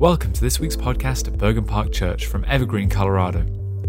Welcome 0.00 0.32
to 0.32 0.40
this 0.40 0.58
week's 0.58 0.76
podcast 0.76 1.28
at 1.28 1.36
Bergen 1.36 1.66
Park 1.66 1.92
Church 1.92 2.24
from 2.24 2.42
Evergreen, 2.48 2.88
Colorado. 2.88 3.44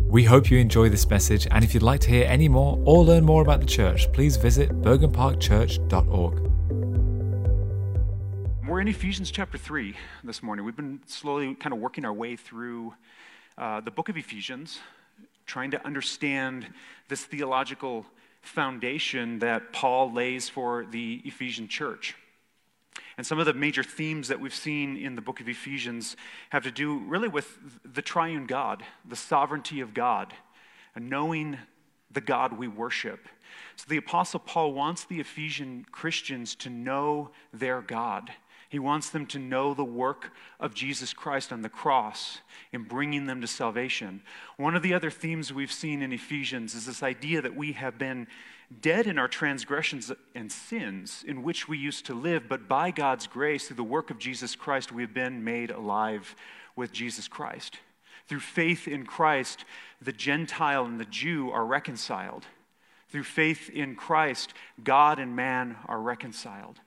We 0.10 0.26
hope 0.26 0.52
you 0.52 0.58
enjoy 0.58 0.90
this 0.90 1.10
message, 1.10 1.48
and 1.50 1.64
if 1.64 1.74
you'd 1.74 1.84
like 1.84 2.02
to 2.02 2.10
hear 2.10 2.26
any 2.28 2.50
more 2.50 2.78
or 2.84 3.06
learn 3.06 3.24
more 3.24 3.42
about 3.42 3.61
the 3.61 3.66
church, 3.66 4.11
please 4.11 4.35
visit 4.35 4.82
bergenparkchurch.org. 4.82 6.39
We're 8.68 8.82
in 8.82 8.89
Ephesians 8.89 9.32
chapter 9.32 9.57
3 9.57 9.95
this 10.25 10.43
morning. 10.43 10.66
We've 10.66 10.75
been 10.75 11.00
slowly 11.05 11.55
kind 11.55 11.71
of 11.71 11.80
working 11.80 12.04
our 12.04 12.12
way 12.12 12.36
through 12.36 12.93
uh, 13.57 13.80
the 13.80 13.91
book 13.91 14.09
of 14.09 14.18
Ephesians, 14.18 14.82
trying 15.46 15.71
to 15.71 15.86
understand 15.86 16.68
this 17.07 17.23
theological 17.23 18.05
foundation 18.41 19.39
that 19.39 19.71
Paul 19.71 20.12
lays 20.12 20.50
for 20.50 20.86
the 20.91 21.21
Ephesian 21.23 21.70
church. 21.70 22.18
And 23.22 23.26
some 23.28 23.38
of 23.38 23.46
the 23.46 23.54
major 23.54 23.84
themes 23.84 24.30
that 24.30 24.40
we've 24.40 24.52
seen 24.52 24.98
in 24.98 25.14
the 25.14 25.22
book 25.22 25.42
of 25.42 25.48
Ephesians 25.48 26.16
have 26.50 26.64
to 26.64 26.72
do 26.72 26.98
really 26.98 27.28
with 27.28 27.55
the 27.86 28.02
triune 28.02 28.48
God, 28.48 28.82
the 29.08 29.16
sovereignty 29.16 29.80
of 29.80 29.94
God, 29.94 30.34
and 30.95 31.08
knowing 31.08 31.59
the 32.09 32.20
God 32.20 32.58
we 32.58 32.68
worship. 32.68 33.28
So 33.76 33.86
the 33.88 33.98
Apostle 33.98 34.40
Paul 34.40 34.73
wants 34.73 35.04
the 35.04 35.20
Ephesian 35.20 35.86
Christians 35.92 36.55
to 36.55 36.72
know 36.72 37.30
their 37.54 37.81
God. 37.81 38.31
He 38.70 38.80
wants 38.80 39.12
them 39.12 39.28
to 39.28 39.38
know 39.38 39.76
the 39.76 39.86
work 39.86 40.31
of 40.59 40.73
Jesus 40.73 41.14
Christ 41.14 41.53
on 41.53 41.62
the 41.62 41.70
cross 41.70 42.40
in 42.72 42.86
bringing 42.86 43.28
them 43.28 43.40
to 43.42 43.48
salvation. 43.48 44.23
One 44.58 44.76
of 44.76 44.81
the 44.81 44.95
other 44.95 45.12
themes 45.12 45.53
we've 45.53 45.72
seen 45.72 46.02
in 46.02 46.12
Ephesians 46.12 46.73
is 46.73 46.88
this 46.88 47.03
idea 47.03 47.44
that 47.44 47.56
we 47.56 47.73
have 47.73 48.00
been 48.00 48.26
dead 48.80 49.07
in 49.07 49.20
our 49.20 49.27
transgressions 49.27 50.11
and 50.34 50.52
sins 50.52 51.25
in 51.27 51.43
which 51.43 51.67
we 51.67 51.77
used 51.77 52.05
to 52.05 52.13
live, 52.13 52.48
but 52.48 52.67
by 52.67 52.91
God's 52.91 53.27
grace, 53.27 53.67
through 53.67 53.75
the 53.75 53.84
work 53.84 54.09
of 54.09 54.20
Jesus 54.20 54.55
Christ, 54.55 54.91
we 54.91 55.02
have 55.02 55.13
been 55.13 55.44
made 55.44 55.71
alive 55.71 56.35
with 56.75 56.94
Jesus 56.94 57.27
Christ. 57.27 57.80
Through 58.27 58.39
faith 58.39 58.88
in 58.88 59.05
Christ, 59.05 59.66
the 60.02 60.13
Gentile 60.13 60.86
and 60.86 61.00
the 61.00 61.05
Jew 61.05 61.52
are 61.52 61.66
reconciled. 61.66 62.45
Through 63.09 63.23
faith 63.23 63.69
in 63.69 63.95
Christ, 63.95 64.53
God 64.81 65.19
and 65.19 65.35
man 65.35 65.75
are 65.88 66.00
reconciled. 66.00 66.80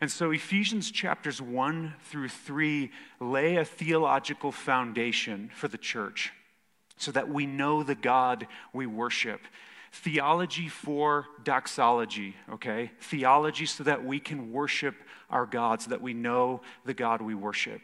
And 0.00 0.10
so 0.10 0.30
Ephesians 0.30 0.90
chapters 0.90 1.40
1 1.40 1.94
through 2.04 2.30
3 2.30 2.90
lay 3.20 3.56
a 3.56 3.64
theological 3.64 4.50
foundation 4.50 5.50
for 5.54 5.68
the 5.68 5.78
church 5.78 6.32
so 6.96 7.12
that 7.12 7.28
we 7.28 7.46
know 7.46 7.82
the 7.82 7.94
God 7.94 8.46
we 8.72 8.86
worship, 8.86 9.42
Theology 9.92 10.68
for 10.68 11.26
doxology, 11.42 12.36
okay? 12.52 12.92
Theology 13.00 13.66
so 13.66 13.84
that 13.84 14.04
we 14.04 14.20
can 14.20 14.52
worship 14.52 14.94
our 15.28 15.46
God, 15.46 15.82
so 15.82 15.90
that 15.90 16.00
we 16.00 16.14
know 16.14 16.60
the 16.84 16.94
God 16.94 17.20
we 17.20 17.34
worship. 17.34 17.80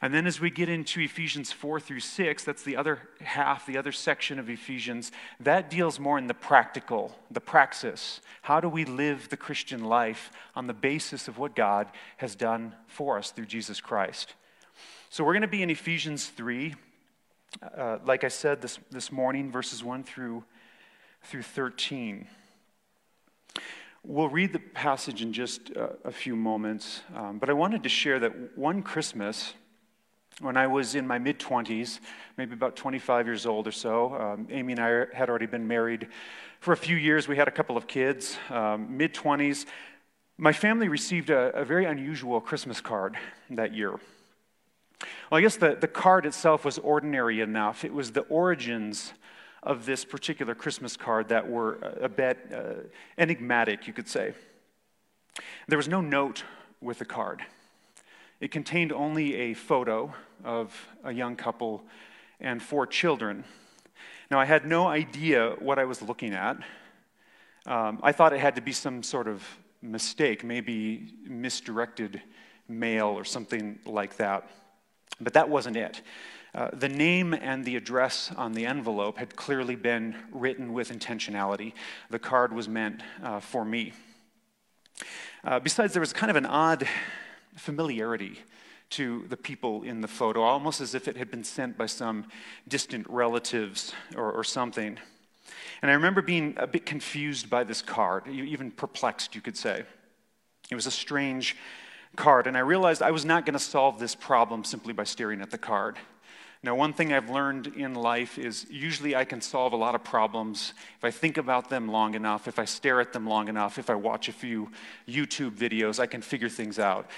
And 0.00 0.12
then 0.12 0.26
as 0.26 0.40
we 0.40 0.50
get 0.50 0.68
into 0.68 1.00
Ephesians 1.00 1.50
4 1.50 1.80
through 1.80 2.00
6, 2.00 2.44
that's 2.44 2.62
the 2.62 2.76
other 2.76 3.08
half, 3.20 3.64
the 3.64 3.78
other 3.78 3.90
section 3.90 4.38
of 4.38 4.50
Ephesians, 4.50 5.10
that 5.40 5.70
deals 5.70 5.98
more 5.98 6.18
in 6.18 6.26
the 6.26 6.34
practical, 6.34 7.16
the 7.30 7.40
praxis. 7.40 8.20
How 8.42 8.60
do 8.60 8.68
we 8.68 8.84
live 8.84 9.28
the 9.28 9.36
Christian 9.36 9.84
life 9.84 10.30
on 10.54 10.66
the 10.66 10.74
basis 10.74 11.26
of 11.26 11.38
what 11.38 11.56
God 11.56 11.88
has 12.18 12.34
done 12.34 12.74
for 12.86 13.16
us 13.18 13.30
through 13.30 13.46
Jesus 13.46 13.80
Christ? 13.80 14.34
So 15.10 15.24
we're 15.24 15.32
going 15.32 15.42
to 15.42 15.48
be 15.48 15.62
in 15.62 15.70
Ephesians 15.70 16.26
3. 16.26 16.74
Uh, 17.76 17.98
like 18.04 18.24
I 18.24 18.28
said 18.28 18.60
this, 18.60 18.78
this 18.90 19.10
morning, 19.10 19.50
verses 19.50 19.82
1 19.82 20.04
through 20.04 20.44
through 21.24 21.42
13. 21.42 22.26
We'll 24.02 24.28
read 24.28 24.52
the 24.52 24.58
passage 24.58 25.22
in 25.22 25.32
just 25.32 25.70
a, 26.04 26.10
few 26.10 26.36
moments, 26.36 27.00
um, 27.16 27.38
but 27.38 27.48
I 27.48 27.54
wanted 27.54 27.82
to 27.84 27.88
share 27.88 28.18
that 28.20 28.58
one 28.58 28.82
Christmas, 28.82 29.54
when 30.40 30.58
I 30.58 30.66
was 30.66 30.94
in 30.94 31.06
my 31.06 31.18
mid 31.18 31.38
20s, 31.38 32.00
maybe 32.36 32.52
about 32.52 32.76
25 32.76 33.26
years 33.26 33.46
old 33.46 33.66
or 33.66 33.72
so, 33.72 34.14
um, 34.14 34.48
Amy 34.50 34.74
and 34.74 34.80
I 34.80 35.06
had 35.14 35.30
already 35.30 35.46
been 35.46 35.66
married 35.66 36.08
for 36.60 36.72
a 36.72 36.76
few 36.76 36.96
years. 36.96 37.26
We 37.26 37.36
had 37.36 37.48
a 37.48 37.52
couple 37.52 37.78
of 37.78 37.86
kids, 37.86 38.36
um, 38.50 38.94
mid 38.94 39.14
20s. 39.14 39.64
My 40.36 40.52
family 40.52 40.88
received 40.88 41.30
a, 41.30 41.50
a 41.56 41.64
very 41.64 41.86
unusual 41.86 42.42
Christmas 42.42 42.82
card 42.82 43.16
that 43.48 43.72
year. 43.72 43.92
Well, 45.30 45.38
I 45.38 45.40
guess 45.40 45.56
the, 45.56 45.76
the 45.80 45.88
card 45.88 46.26
itself 46.26 46.66
was 46.66 46.78
ordinary 46.78 47.40
enough. 47.40 47.84
It 47.84 47.94
was 47.94 48.12
the 48.12 48.22
origins 48.22 49.14
of 49.64 49.86
this 49.86 50.04
particular 50.04 50.54
Christmas 50.54 50.96
card 50.96 51.28
that 51.28 51.48
were 51.48 51.78
a 52.00 52.08
bit 52.08 52.38
uh, 52.54 52.74
enigmatic, 53.18 53.86
you 53.86 53.92
could 53.92 54.08
say. 54.08 54.34
There 55.66 55.78
was 55.78 55.88
no 55.88 56.00
note 56.00 56.44
with 56.80 56.98
the 56.98 57.04
card. 57.04 57.42
It 58.40 58.50
contained 58.50 58.92
only 58.92 59.34
a 59.36 59.54
photo 59.54 60.14
of 60.44 60.88
a 61.02 61.12
young 61.12 61.34
couple 61.34 61.82
and 62.40 62.62
four 62.62 62.86
children. 62.86 63.44
Now, 64.30 64.38
I 64.38 64.44
had 64.44 64.66
no 64.66 64.86
idea 64.86 65.56
what 65.58 65.78
I 65.78 65.84
was 65.84 66.02
looking 66.02 66.34
at. 66.34 66.58
Um, 67.66 68.00
I 68.02 68.12
thought 68.12 68.34
it 68.34 68.40
had 68.40 68.56
to 68.56 68.60
be 68.60 68.72
some 68.72 69.02
sort 69.02 69.28
of 69.28 69.42
mistake, 69.80 70.44
maybe 70.44 71.14
misdirected 71.24 72.20
mail 72.68 73.06
or 73.06 73.24
something 73.24 73.78
like 73.86 74.16
that. 74.18 74.50
But 75.20 75.32
that 75.34 75.48
wasn't 75.48 75.76
it. 75.76 76.02
Uh, 76.54 76.70
the 76.72 76.88
name 76.88 77.34
and 77.34 77.64
the 77.64 77.74
address 77.74 78.30
on 78.36 78.52
the 78.52 78.64
envelope 78.64 79.18
had 79.18 79.34
clearly 79.34 79.74
been 79.74 80.14
written 80.30 80.72
with 80.72 80.92
intentionality. 80.92 81.72
The 82.10 82.20
card 82.20 82.52
was 82.52 82.68
meant 82.68 83.02
uh, 83.24 83.40
for 83.40 83.64
me. 83.64 83.92
Uh, 85.42 85.58
besides, 85.58 85.92
there 85.92 86.00
was 86.00 86.12
kind 86.12 86.30
of 86.30 86.36
an 86.36 86.46
odd 86.46 86.86
familiarity 87.56 88.38
to 88.90 89.24
the 89.28 89.36
people 89.36 89.82
in 89.82 90.00
the 90.00 90.06
photo, 90.06 90.42
almost 90.42 90.80
as 90.80 90.94
if 90.94 91.08
it 91.08 91.16
had 91.16 91.28
been 91.28 91.42
sent 91.42 91.76
by 91.76 91.86
some 91.86 92.26
distant 92.68 93.04
relatives 93.10 93.92
or, 94.14 94.30
or 94.30 94.44
something. 94.44 94.96
And 95.82 95.90
I 95.90 95.94
remember 95.94 96.22
being 96.22 96.54
a 96.56 96.68
bit 96.68 96.86
confused 96.86 97.50
by 97.50 97.64
this 97.64 97.82
card, 97.82 98.28
even 98.28 98.70
perplexed, 98.70 99.34
you 99.34 99.40
could 99.40 99.56
say. 99.56 99.82
It 100.70 100.74
was 100.76 100.86
a 100.86 100.92
strange 100.92 101.56
card, 102.14 102.46
and 102.46 102.56
I 102.56 102.60
realized 102.60 103.02
I 103.02 103.10
was 103.10 103.24
not 103.24 103.44
going 103.44 103.54
to 103.54 103.58
solve 103.58 103.98
this 103.98 104.14
problem 104.14 104.62
simply 104.62 104.92
by 104.92 105.02
staring 105.02 105.40
at 105.40 105.50
the 105.50 105.58
card. 105.58 105.98
Now, 106.64 106.74
one 106.74 106.94
thing 106.94 107.12
I've 107.12 107.28
learned 107.28 107.66
in 107.76 107.92
life 107.94 108.38
is 108.38 108.66
usually 108.70 109.14
I 109.14 109.26
can 109.26 109.42
solve 109.42 109.74
a 109.74 109.76
lot 109.76 109.94
of 109.94 110.02
problems 110.02 110.72
if 110.96 111.04
I 111.04 111.10
think 111.10 111.36
about 111.36 111.68
them 111.68 111.88
long 111.88 112.14
enough, 112.14 112.48
if 112.48 112.58
I 112.58 112.64
stare 112.64 113.02
at 113.02 113.12
them 113.12 113.26
long 113.26 113.48
enough, 113.48 113.76
if 113.76 113.90
I 113.90 113.94
watch 113.94 114.30
a 114.30 114.32
few 114.32 114.70
YouTube 115.06 115.58
videos, 115.58 116.00
I 116.00 116.06
can 116.06 116.22
figure 116.22 116.48
things 116.48 116.78
out. 116.78 117.10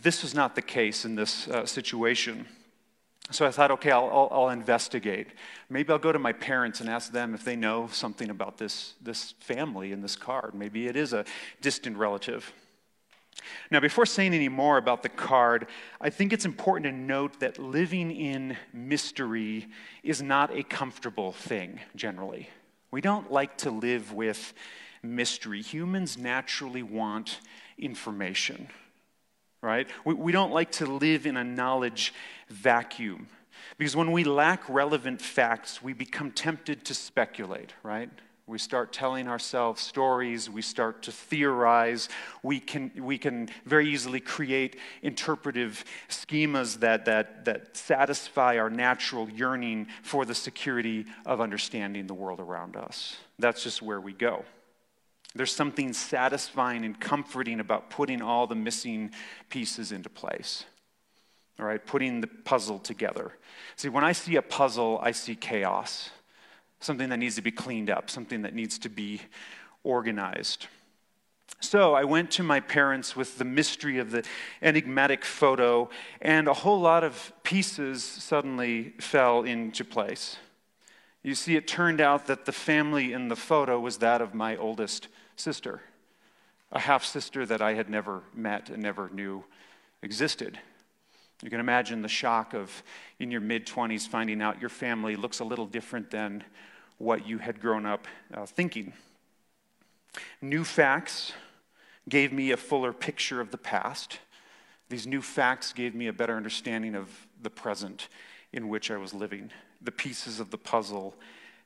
This 0.00 0.22
was 0.22 0.34
not 0.34 0.54
the 0.54 0.62
case 0.62 1.04
in 1.04 1.16
this 1.16 1.48
uh, 1.48 1.66
situation. 1.66 2.46
So 3.30 3.44
I 3.44 3.50
thought, 3.50 3.70
okay, 3.72 3.90
I'll, 3.90 4.08
I'll, 4.10 4.28
I'll, 4.32 4.48
investigate. 4.48 5.26
Maybe 5.68 5.92
I'll 5.92 5.98
go 5.98 6.10
to 6.10 6.18
my 6.18 6.32
parents 6.32 6.80
and 6.80 6.88
ask 6.88 7.12
them 7.12 7.34
if 7.34 7.44
they 7.44 7.56
know 7.56 7.88
something 7.92 8.30
about 8.30 8.56
this, 8.56 8.94
this 9.02 9.34
family 9.38 9.92
in 9.92 10.00
this 10.00 10.16
card. 10.16 10.54
Maybe 10.54 10.86
it 10.86 10.96
is 10.96 11.12
a 11.12 11.26
distant 11.60 11.98
relative. 11.98 12.50
Now, 13.70 13.80
before 13.80 14.06
saying 14.06 14.34
any 14.34 14.48
more 14.48 14.78
about 14.78 15.02
the 15.02 15.08
card, 15.08 15.66
I 16.00 16.10
think 16.10 16.32
it's 16.32 16.44
important 16.44 16.84
to 16.86 16.92
note 16.92 17.40
that 17.40 17.58
living 17.58 18.10
in 18.10 18.56
mystery 18.72 19.68
is 20.02 20.22
not 20.22 20.56
a 20.56 20.62
comfortable 20.62 21.32
thing 21.32 21.80
generally. 21.96 22.48
We 22.90 23.00
don't 23.00 23.32
like 23.32 23.58
to 23.58 23.70
live 23.70 24.12
with 24.12 24.52
mystery. 25.02 25.62
Humans 25.62 26.18
naturally 26.18 26.82
want 26.82 27.40
information, 27.78 28.68
right? 29.62 29.88
We, 30.04 30.14
we 30.14 30.32
don't 30.32 30.52
like 30.52 30.72
to 30.72 30.86
live 30.86 31.26
in 31.26 31.36
a 31.36 31.44
knowledge 31.44 32.12
vacuum. 32.48 33.28
Because 33.78 33.96
when 33.96 34.12
we 34.12 34.24
lack 34.24 34.68
relevant 34.68 35.20
facts, 35.20 35.82
we 35.82 35.92
become 35.92 36.30
tempted 36.30 36.84
to 36.84 36.94
speculate, 36.94 37.72
right? 37.82 38.10
We 38.52 38.58
start 38.58 38.92
telling 38.92 39.28
ourselves 39.28 39.80
stories. 39.80 40.50
We 40.50 40.60
start 40.60 41.04
to 41.04 41.10
theorize. 41.10 42.10
We 42.42 42.60
can, 42.60 42.92
we 42.98 43.16
can 43.16 43.48
very 43.64 43.88
easily 43.88 44.20
create 44.20 44.76
interpretive 45.00 45.86
schemas 46.10 46.80
that, 46.80 47.06
that, 47.06 47.46
that 47.46 47.74
satisfy 47.78 48.58
our 48.58 48.68
natural 48.68 49.30
yearning 49.30 49.86
for 50.02 50.26
the 50.26 50.34
security 50.34 51.06
of 51.24 51.40
understanding 51.40 52.06
the 52.06 52.12
world 52.12 52.40
around 52.40 52.76
us. 52.76 53.16
That's 53.38 53.64
just 53.64 53.80
where 53.80 54.02
we 54.02 54.12
go. 54.12 54.44
There's 55.34 55.54
something 55.54 55.94
satisfying 55.94 56.84
and 56.84 57.00
comforting 57.00 57.58
about 57.58 57.88
putting 57.88 58.20
all 58.20 58.46
the 58.46 58.54
missing 58.54 59.12
pieces 59.48 59.92
into 59.92 60.10
place. 60.10 60.66
All 61.58 61.64
right, 61.64 61.84
putting 61.84 62.20
the 62.20 62.26
puzzle 62.26 62.80
together. 62.80 63.32
See, 63.76 63.88
when 63.88 64.04
I 64.04 64.12
see 64.12 64.36
a 64.36 64.42
puzzle, 64.42 65.00
I 65.02 65.12
see 65.12 65.36
chaos 65.36 66.10
something 66.82 67.08
that 67.08 67.18
needs 67.18 67.36
to 67.36 67.42
be 67.42 67.50
cleaned 67.50 67.90
up, 67.90 68.10
something 68.10 68.42
that 68.42 68.54
needs 68.54 68.78
to 68.78 68.88
be 68.88 69.20
organized. 69.84 70.66
So 71.60 71.94
I 71.94 72.04
went 72.04 72.30
to 72.32 72.42
my 72.42 72.60
parents 72.60 73.14
with 73.14 73.38
the 73.38 73.44
mystery 73.44 73.98
of 73.98 74.10
the 74.10 74.24
enigmatic 74.60 75.24
photo, 75.24 75.90
and 76.20 76.48
a 76.48 76.54
whole 76.54 76.80
lot 76.80 77.04
of 77.04 77.32
pieces 77.44 78.02
suddenly 78.02 78.94
fell 78.98 79.42
into 79.42 79.84
place. 79.84 80.36
You 81.22 81.36
see, 81.36 81.54
it 81.54 81.68
turned 81.68 82.00
out 82.00 82.26
that 82.26 82.46
the 82.46 82.52
family 82.52 83.12
in 83.12 83.28
the 83.28 83.36
photo 83.36 83.78
was 83.78 83.98
that 83.98 84.20
of 84.20 84.34
my 84.34 84.56
oldest 84.56 85.06
sister, 85.36 85.82
a 86.72 86.80
half 86.80 87.04
sister 87.04 87.46
that 87.46 87.62
I 87.62 87.74
had 87.74 87.88
never 87.88 88.22
met 88.34 88.68
and 88.68 88.82
never 88.82 89.08
knew 89.10 89.44
existed. 90.02 90.58
You 91.42 91.50
can 91.50 91.60
imagine 91.60 92.02
the 92.02 92.08
shock 92.08 92.54
of, 92.54 92.82
in 93.20 93.30
your 93.30 93.40
mid 93.40 93.66
20s, 93.66 94.06
finding 94.06 94.42
out 94.42 94.60
your 94.60 94.70
family 94.70 95.14
looks 95.14 95.40
a 95.40 95.44
little 95.44 95.66
different 95.66 96.10
than 96.10 96.42
what 97.02 97.26
you 97.26 97.38
had 97.38 97.60
grown 97.60 97.84
up 97.84 98.06
uh, 98.32 98.46
thinking. 98.46 98.92
New 100.40 100.62
facts 100.62 101.32
gave 102.08 102.32
me 102.32 102.52
a 102.52 102.56
fuller 102.56 102.92
picture 102.92 103.40
of 103.40 103.50
the 103.50 103.58
past. 103.58 104.20
These 104.88 105.06
new 105.06 105.20
facts 105.20 105.72
gave 105.72 105.94
me 105.94 106.06
a 106.06 106.12
better 106.12 106.36
understanding 106.36 106.94
of 106.94 107.08
the 107.42 107.50
present 107.50 108.08
in 108.52 108.68
which 108.68 108.90
I 108.90 108.96
was 108.96 109.12
living. 109.12 109.50
The 109.80 109.90
pieces 109.90 110.38
of 110.38 110.50
the 110.50 110.58
puzzle 110.58 111.14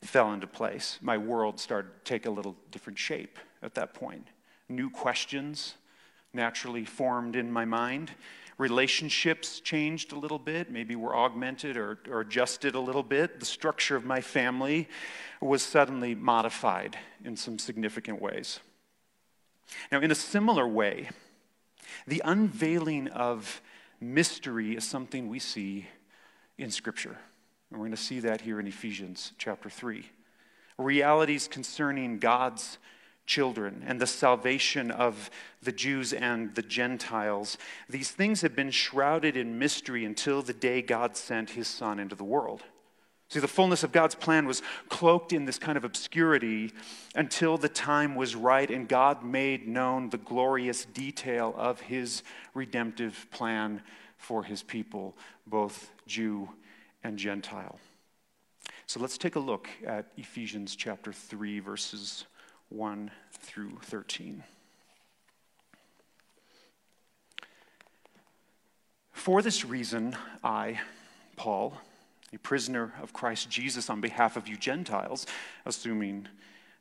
fell 0.02 0.32
into 0.32 0.46
place. 0.46 0.98
My 1.02 1.18
world 1.18 1.60
started 1.60 1.88
to 1.88 2.04
take 2.04 2.24
a 2.24 2.30
little 2.30 2.56
different 2.70 2.98
shape 2.98 3.38
at 3.62 3.74
that 3.74 3.92
point. 3.92 4.28
New 4.70 4.88
questions 4.88 5.74
naturally 6.32 6.84
formed 6.84 7.36
in 7.36 7.52
my 7.52 7.64
mind. 7.64 8.10
Relationships 8.58 9.60
changed 9.60 10.12
a 10.12 10.18
little 10.18 10.38
bit, 10.38 10.70
maybe 10.70 10.96
were 10.96 11.14
augmented 11.14 11.76
or, 11.76 11.98
or 12.08 12.20
adjusted 12.20 12.74
a 12.74 12.80
little 12.80 13.02
bit. 13.02 13.38
The 13.38 13.46
structure 13.46 13.96
of 13.96 14.04
my 14.04 14.22
family 14.22 14.88
was 15.42 15.62
suddenly 15.62 16.14
modified 16.14 16.98
in 17.22 17.36
some 17.36 17.58
significant 17.58 18.20
ways. 18.20 18.60
Now, 19.92 20.00
in 20.00 20.10
a 20.10 20.14
similar 20.14 20.66
way, 20.66 21.10
the 22.06 22.22
unveiling 22.24 23.08
of 23.08 23.60
mystery 24.00 24.76
is 24.76 24.84
something 24.84 25.28
we 25.28 25.38
see 25.38 25.86
in 26.56 26.70
Scripture. 26.70 27.18
And 27.70 27.78
we're 27.78 27.86
going 27.86 27.96
to 27.96 28.02
see 28.02 28.20
that 28.20 28.40
here 28.40 28.58
in 28.58 28.66
Ephesians 28.66 29.32
chapter 29.38 29.68
3. 29.68 30.08
Realities 30.78 31.48
concerning 31.48 32.18
God's 32.18 32.78
children 33.26 33.84
and 33.86 34.00
the 34.00 34.06
salvation 34.06 34.90
of 34.90 35.30
the 35.62 35.72
Jews 35.72 36.12
and 36.12 36.54
the 36.54 36.62
Gentiles. 36.62 37.58
These 37.88 38.10
things 38.10 38.40
have 38.42 38.56
been 38.56 38.70
shrouded 38.70 39.36
in 39.36 39.58
mystery 39.58 40.04
until 40.04 40.42
the 40.42 40.52
day 40.52 40.80
God 40.80 41.16
sent 41.16 41.50
his 41.50 41.68
Son 41.68 41.98
into 41.98 42.14
the 42.14 42.24
world. 42.24 42.62
See, 43.28 43.40
the 43.40 43.48
fullness 43.48 43.82
of 43.82 43.90
God's 43.90 44.14
plan 44.14 44.46
was 44.46 44.62
cloaked 44.88 45.32
in 45.32 45.46
this 45.46 45.58
kind 45.58 45.76
of 45.76 45.84
obscurity 45.84 46.72
until 47.16 47.58
the 47.58 47.68
time 47.68 48.14
was 48.14 48.36
right 48.36 48.70
and 48.70 48.88
God 48.88 49.24
made 49.24 49.66
known 49.66 50.10
the 50.10 50.18
glorious 50.18 50.84
detail 50.84 51.52
of 51.58 51.80
his 51.80 52.22
redemptive 52.54 53.26
plan 53.32 53.82
for 54.16 54.44
his 54.44 54.62
people, 54.62 55.16
both 55.44 55.90
Jew 56.06 56.48
and 57.02 57.18
Gentile. 57.18 57.80
So 58.86 59.00
let's 59.00 59.18
take 59.18 59.34
a 59.34 59.40
look 59.40 59.68
at 59.84 60.06
Ephesians 60.16 60.76
chapter 60.76 61.12
3, 61.12 61.58
verses 61.58 62.26
1 62.68 63.10
through 63.32 63.78
13. 63.82 64.42
For 69.12 69.42
this 69.42 69.64
reason, 69.64 70.16
I, 70.44 70.80
Paul, 71.36 71.74
a 72.32 72.38
prisoner 72.38 72.92
of 73.02 73.12
Christ 73.12 73.50
Jesus 73.50 73.88
on 73.90 74.00
behalf 74.00 74.36
of 74.36 74.46
you 74.46 74.56
Gentiles, 74.56 75.26
assuming 75.64 76.28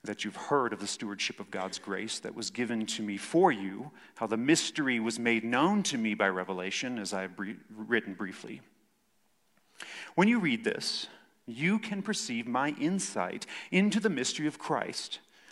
that 0.04 0.24
you've 0.24 0.36
heard 0.36 0.74
of 0.74 0.80
the 0.80 0.88
stewardship 0.88 1.40
of 1.40 1.50
God's 1.50 1.80
grace 1.80 2.20
that 2.20 2.36
was 2.36 2.50
given 2.50 2.86
to 2.88 3.02
me 3.02 3.18
for 3.18 3.52
you, 3.52 3.92
how 4.16 4.28
the 4.28 4.38
mystery 4.38 5.00
was 5.00 5.18
made 5.18 5.44
known 5.44 5.82
to 5.84 5.98
me 5.98 6.14
by 6.14 6.30
revelation, 6.30 7.00
as 7.00 7.14
I 7.14 7.22
have 7.22 7.40
written 7.76 8.14
briefly. 8.14 8.62
When 10.14 10.28
you 10.28 10.40
read 10.40 10.64
this, 10.64 11.08
you 11.48 11.80
can 11.80 12.02
perceive 12.02 12.48
my 12.48 12.76
insight 12.80 13.46
into 13.72 14.00
the 14.00 14.10
mystery 14.10 14.48
of 14.48 14.60
Christ 14.60 15.20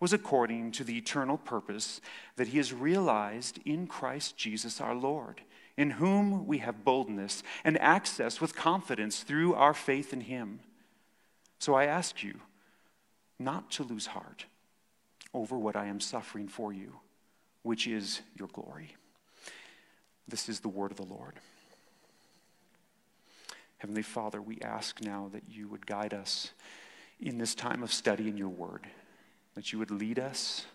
was 0.00 0.12
according 0.12 0.72
to 0.72 0.84
the 0.84 0.98
eternal 0.98 1.38
purpose 1.38 2.00
that 2.36 2.48
he 2.48 2.58
has 2.58 2.72
realized 2.72 3.58
in 3.64 3.86
Christ 3.86 4.36
Jesus 4.36 4.80
our 4.80 4.94
Lord, 4.94 5.40
in 5.76 5.92
whom 5.92 6.46
we 6.46 6.58
have 6.58 6.84
boldness 6.84 7.42
and 7.64 7.80
access 7.80 8.40
with 8.40 8.56
confidence 8.56 9.22
through 9.22 9.54
our 9.54 9.74
faith 9.74 10.12
in 10.12 10.22
him. 10.22 10.60
So 11.58 11.74
I 11.74 11.86
ask 11.86 12.22
you 12.22 12.40
not 13.38 13.70
to 13.72 13.82
lose 13.82 14.06
heart 14.06 14.46
over 15.32 15.58
what 15.58 15.76
I 15.76 15.86
am 15.86 16.00
suffering 16.00 16.48
for 16.48 16.72
you, 16.72 16.94
which 17.62 17.86
is 17.86 18.20
your 18.36 18.48
glory. 18.48 18.94
This 20.28 20.48
is 20.48 20.60
the 20.60 20.68
word 20.68 20.90
of 20.90 20.96
the 20.96 21.04
Lord. 21.04 21.34
Heavenly 23.78 24.02
Father, 24.02 24.40
we 24.40 24.60
ask 24.60 25.00
now 25.02 25.28
that 25.32 25.44
you 25.48 25.68
would 25.68 25.86
guide 25.86 26.14
us 26.14 26.50
in 27.20 27.38
this 27.38 27.54
time 27.54 27.82
of 27.82 27.92
study 27.92 28.28
in 28.28 28.36
your 28.36 28.48
word 28.48 28.86
that 29.54 29.72
you 29.72 29.78
would 29.78 29.90
lead 29.90 30.18
us 30.18 30.66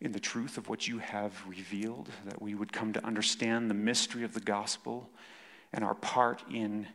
in 0.00 0.12
the 0.12 0.20
truth 0.20 0.56
of 0.56 0.68
what 0.68 0.88
you 0.88 0.98
have 0.98 1.34
revealed, 1.46 2.08
that 2.24 2.40
we 2.40 2.54
would 2.54 2.72
come 2.72 2.92
to 2.92 3.04
understand 3.04 3.68
the 3.68 3.74
mystery 3.74 4.24
of 4.24 4.32
the 4.32 4.40
gospel 4.40 5.10
and 5.72 5.84
our 5.84 5.94
part 5.94 6.42
in 6.50 6.86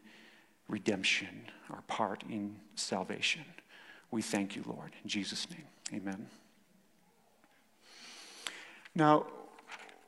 redemption, 0.68 1.46
our 1.70 1.82
part 1.88 2.24
in 2.30 2.56
salvation. 2.76 3.46
We 4.10 4.22
thank 4.22 4.56
you, 4.56 4.64
Lord. 4.66 4.92
In 5.04 5.10
Jesus' 5.10 5.48
name, 5.50 5.66
amen. 5.94 6.28
Now, 8.96 9.28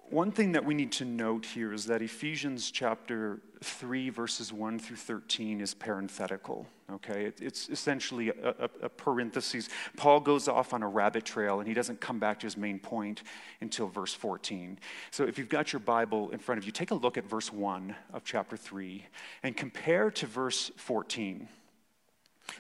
one 0.10 0.32
thing 0.32 0.54
that 0.54 0.66
we 0.66 0.74
need 0.74 0.94
to 0.94 1.06
note 1.06 1.46
here 1.46 1.74
is 1.74 1.86
that 1.86 2.02
Ephesians 2.02 2.72
chapter 2.72 3.42
3, 3.64 4.10
verses 4.10 4.54
1 4.54 4.80
through 4.80 4.98
13 4.98 5.62
is 5.62 5.74
parenthetical. 5.74 6.68
Okay? 6.92 7.26
It, 7.26 7.42
it's 7.42 7.70
essentially 7.70 8.30
a, 8.30 8.50
a, 8.50 8.70
a, 8.84 8.90
parenthesis. 8.90 9.70
Paul 9.96 10.20
goes 10.20 10.48
off 10.48 10.74
on 10.74 10.84
a 10.84 10.88
rabbit 10.88 11.26
trail 11.26 11.60
and 11.60 11.68
he 11.68 11.74
doesn't 11.74 12.00
come 12.00 12.20
back 12.20 12.40
to 12.40 12.46
his 12.46 12.58
main 12.58 12.80
point 12.80 13.24
until 13.62 13.88
verse 13.88 14.14
14. 14.14 14.80
So 15.12 15.26
if 15.26 15.38
you've 15.38 15.50
got 15.50 15.74
your 15.74 15.80
Bible 15.80 16.30
in 16.32 16.40
front 16.40 16.60
of 16.60 16.66
you, 16.66 16.72
take 16.72 16.92
a 16.92 16.96
look 16.96 17.18
at 17.18 17.26
verse 17.26 17.52
1 17.52 17.96
of 18.14 18.24
chapter 18.24 18.56
3 18.56 19.06
and 19.44 19.56
compare 19.56 20.12
to 20.12 20.26
verse 20.26 20.72
14. 20.78 21.48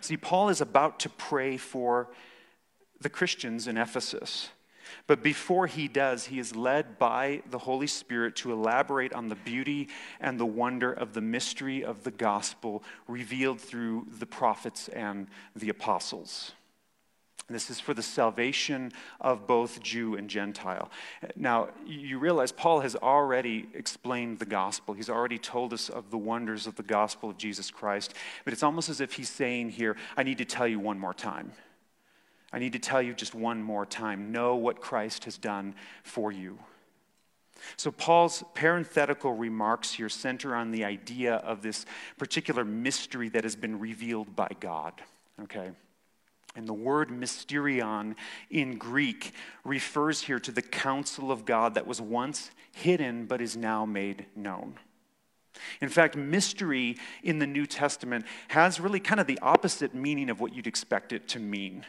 See, 0.01 0.18
Paul 0.18 0.50
is 0.50 0.62
about 0.62 1.00
to 1.01 1.10
pray 1.10 1.58
for 1.58 2.10
the 3.00 3.10
Christians 3.10 3.68
in 3.68 3.77
Ephesus. 3.77 4.50
But 5.06 5.24
before 5.24 5.67
he 5.67 5.88
does, 5.88 6.25
he 6.25 6.39
is 6.39 6.56
led 6.56 6.98
by 6.98 7.41
the 7.50 7.60
Holy 7.60 7.88
Spirit 7.88 8.36
to 8.38 8.51
elaborate 8.51 9.13
on 9.13 9.29
the 9.29 9.36
beauty 9.36 9.89
and 10.20 10.39
the 10.39 10.46
wonder 10.46 10.91
of 10.91 11.13
the 11.13 11.22
mystery 11.22 11.84
of 11.84 12.03
the 12.03 12.12
gospel 12.12 12.84
revealed 13.08 13.62
through 13.62 14.08
the 14.20 14.25
prophets 14.25 14.88
and 14.89 15.27
the 15.56 15.70
apostles. 15.70 16.53
This 17.50 17.70
is 17.70 17.79
for 17.79 17.94
the 17.94 18.03
salvation 18.03 18.91
of 19.22 19.48
both 19.48 19.82
Jew 19.82 20.15
and 20.15 20.29
Gentile. 20.29 20.91
Now, 21.38 21.70
you 21.86 22.20
realize 22.20 22.51
Paul 22.51 22.82
has 22.82 22.98
already 22.98 23.70
explained 23.74 24.39
the 24.39 24.46
gospel. 24.46 24.94
He's 24.94 25.10
already 25.10 25.38
told 25.38 25.72
us 25.72 25.88
of 25.88 26.12
the 26.12 26.17
wonders 26.17 26.67
of 26.67 26.75
the 26.75 26.84
gospel 26.84 27.29
of 27.29 27.38
Jesus 27.38 27.72
Christ. 27.72 28.13
But 28.44 28.51
it's 28.51 28.63
almost 28.63 28.89
as 28.89 29.00
if 29.00 29.13
he's 29.13 29.29
saying 29.29 29.70
here, 29.70 29.96
I 30.17 30.24
need 30.24 30.39
to 30.39 30.46
tell 30.46 30.67
you 30.67 30.77
one 30.77 31.00
more 31.00 31.13
time. 31.13 31.53
I 32.54 32.60
need 32.60 32.74
to 32.74 32.80
tell 32.80 33.01
you 33.01 33.13
just 33.13 33.36
one 33.36 33.62
more 33.62 33.86
time 33.86 34.32
know 34.32 34.56
what 34.56 34.80
Christ 34.80 35.25
has 35.25 35.38
done 35.38 35.75
for 36.04 36.32
you. 36.32 36.60
So, 37.75 37.92
Paul's 37.92 38.44
parenthetical 38.54 39.34
remarks 39.34 39.94
here 39.94 40.10
center 40.10 40.56
on 40.56 40.72
the 40.72 40.86
idea 40.86 41.36
of 41.36 41.62
this 41.62 41.86
particular 42.18 42.63
mystery 42.63 43.30
that 43.30 43.44
has 43.44 43.56
been 43.56 43.80
revealed 43.80 44.36
by 44.36 44.50
God. 44.60 44.94
Okay? 45.44 45.72
And 46.56 46.68
the 46.68 46.74
word 46.74 47.10
mysterion 47.10 48.16
in 48.50 48.77
Greek 48.77 49.34
refers 49.63 50.22
here 50.22 50.39
to 50.39 50.51
the 50.51 50.62
counsel 50.62 51.32
of 51.32 51.46
God 51.46 51.75
that 51.75 51.86
was 51.86 52.01
once 52.01 52.51
hidden 52.72 53.25
but 53.25 53.42
is 53.42 53.56
now 53.56 53.86
made 53.86 54.25
known. 54.36 54.75
In 55.82 55.89
fact, 55.89 56.16
mystery 56.16 56.98
in 57.24 57.39
the 57.39 57.48
New 57.48 57.66
Testament 57.66 58.25
has 58.50 58.80
really 58.80 59.00
kind 59.00 59.20
of 59.20 59.27
the 59.27 59.39
opposite 59.39 59.94
meaning 59.94 60.30
of 60.30 60.39
what 60.39 60.56
you'd 60.56 60.68
expect 60.68 61.12
it 61.12 61.27
to 61.30 61.39
mean. 61.39 61.86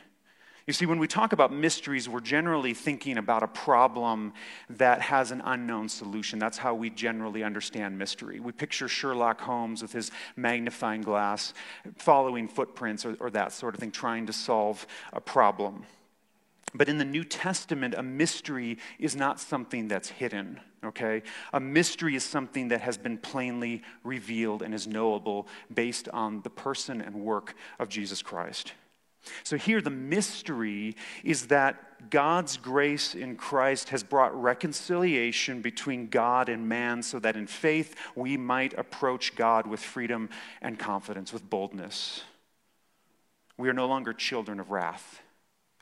You 0.68 0.74
see, 0.74 0.84
when 0.84 0.98
we 0.98 1.08
talk 1.08 1.32
about 1.32 1.50
mysteries, 1.50 2.10
we're 2.10 2.20
generally 2.20 2.74
thinking 2.74 3.16
about 3.16 3.42
a 3.42 3.46
problem 3.48 4.34
that 4.68 5.00
has 5.00 5.30
an 5.30 5.40
unknown 5.46 5.88
solution. 5.88 6.38
That's 6.38 6.58
how 6.58 6.74
we 6.74 6.90
generally 6.90 7.42
understand 7.42 7.98
mystery. 7.98 8.38
We 8.38 8.52
picture 8.52 8.86
Sherlock 8.86 9.40
Holmes 9.40 9.80
with 9.80 9.92
his 9.94 10.10
magnifying 10.36 11.00
glass, 11.00 11.54
following 11.96 12.48
footprints 12.48 13.06
or, 13.06 13.16
or 13.18 13.30
that 13.30 13.52
sort 13.52 13.72
of 13.72 13.80
thing, 13.80 13.90
trying 13.90 14.26
to 14.26 14.32
solve 14.34 14.86
a 15.14 15.22
problem. 15.22 15.86
But 16.74 16.90
in 16.90 16.98
the 16.98 17.04
New 17.06 17.24
Testament, 17.24 17.94
a 17.96 18.02
mystery 18.02 18.76
is 18.98 19.16
not 19.16 19.40
something 19.40 19.88
that's 19.88 20.10
hidden, 20.10 20.60
okay? 20.84 21.22
A 21.54 21.60
mystery 21.60 22.14
is 22.14 22.24
something 22.24 22.68
that 22.68 22.82
has 22.82 22.98
been 22.98 23.16
plainly 23.16 23.80
revealed 24.04 24.60
and 24.60 24.74
is 24.74 24.86
knowable 24.86 25.48
based 25.72 26.10
on 26.10 26.42
the 26.42 26.50
person 26.50 27.00
and 27.00 27.14
work 27.14 27.54
of 27.78 27.88
Jesus 27.88 28.20
Christ. 28.20 28.74
So, 29.42 29.56
here 29.56 29.80
the 29.80 29.90
mystery 29.90 30.96
is 31.24 31.48
that 31.48 32.10
God's 32.10 32.56
grace 32.56 33.14
in 33.14 33.36
Christ 33.36 33.88
has 33.90 34.02
brought 34.02 34.40
reconciliation 34.40 35.60
between 35.60 36.08
God 36.08 36.48
and 36.48 36.68
man 36.68 37.02
so 37.02 37.18
that 37.18 37.36
in 37.36 37.46
faith 37.46 37.96
we 38.14 38.36
might 38.36 38.78
approach 38.78 39.34
God 39.34 39.66
with 39.66 39.80
freedom 39.80 40.30
and 40.62 40.78
confidence, 40.78 41.32
with 41.32 41.48
boldness. 41.48 42.22
We 43.56 43.68
are 43.68 43.74
no 43.74 43.86
longer 43.86 44.12
children 44.12 44.60
of 44.60 44.70
wrath, 44.70 45.20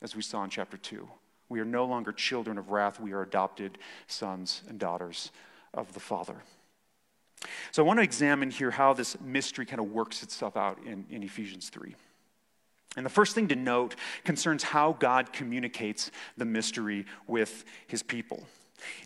as 0.01 0.17
we 0.17 0.23
saw 0.23 0.43
in 0.45 0.51
chapter 0.51 0.79
2. 0.79 1.09
We 1.49 1.61
are 1.61 1.65
no 1.67 1.85
longer 1.85 2.13
children 2.13 2.59
of 2.59 2.71
wrath, 2.71 2.99
we 2.99 3.13
are 3.13 3.23
adopted 3.23 3.79
sons 4.07 4.63
and 4.69 4.79
daughters 4.79 5.31
of 5.75 5.93
the 5.93 6.01
Father. 6.01 6.37
So, 7.71 7.85
I 7.85 7.87
want 7.87 7.99
to 7.99 8.03
examine 8.03 8.51
here 8.51 8.71
how 8.71 8.95
this 8.95 9.21
mystery 9.21 9.67
kind 9.67 9.79
of 9.79 9.93
works 9.93 10.23
itself 10.23 10.57
out 10.57 10.79
in, 10.87 11.05
in 11.11 11.23
Ephesians 11.23 11.69
3. 11.69 11.95
And 12.97 13.05
the 13.05 13.11
first 13.11 13.35
thing 13.35 13.49
to 13.49 13.57
note 13.57 13.95
concerns 14.25 14.63
how 14.63 14.93
God 14.95 15.33
communicates 15.33 16.11
the 16.37 16.47
mystery 16.47 17.07
with 17.27 17.65
his 17.87 18.03
people. 18.03 18.47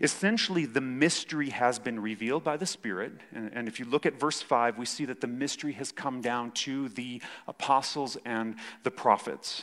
Essentially, 0.00 0.66
the 0.66 0.80
mystery 0.80 1.50
has 1.50 1.78
been 1.78 2.00
revealed 2.00 2.44
by 2.44 2.56
the 2.56 2.66
Spirit. 2.66 3.12
And, 3.32 3.68
if 3.68 3.78
you 3.78 3.87
look 3.87 4.06
at 4.06 4.18
verse 4.18 4.42
5, 4.42 4.78
we 4.78 4.87
see 4.87 5.04
that 5.06 5.20
the 5.20 5.26
mystery 5.26 5.73
has 5.73 5.92
come 5.92 6.20
down 6.20 6.50
to 6.52 6.88
the 6.90 7.23
apostles 7.47 8.16
and 8.25 8.56
the 8.82 8.90
prophets, 8.90 9.62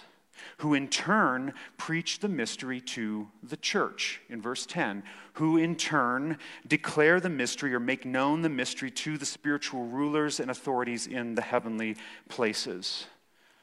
who 0.57 0.73
in 0.73 0.87
turn 0.87 1.53
preach 1.77 2.19
the 2.19 2.29
mystery 2.29 2.79
to 2.79 3.27
the 3.43 3.57
church 3.57 4.21
in 4.29 4.41
verse 4.41 4.65
10, 4.65 5.03
who 5.33 5.57
in 5.57 5.75
turn 5.75 6.37
declare 6.67 7.19
the 7.19 7.29
mystery 7.29 7.73
or 7.73 7.79
make 7.79 8.05
known 8.05 8.41
the 8.41 8.49
mystery 8.49 8.91
to 8.91 9.17
the 9.17 9.25
spiritual 9.25 9.85
rulers 9.85 10.39
and 10.39 10.49
authorities 10.49 11.05
in 11.05 11.35
the 11.35 11.41
heavenly 11.41 11.95
places. 12.29 13.07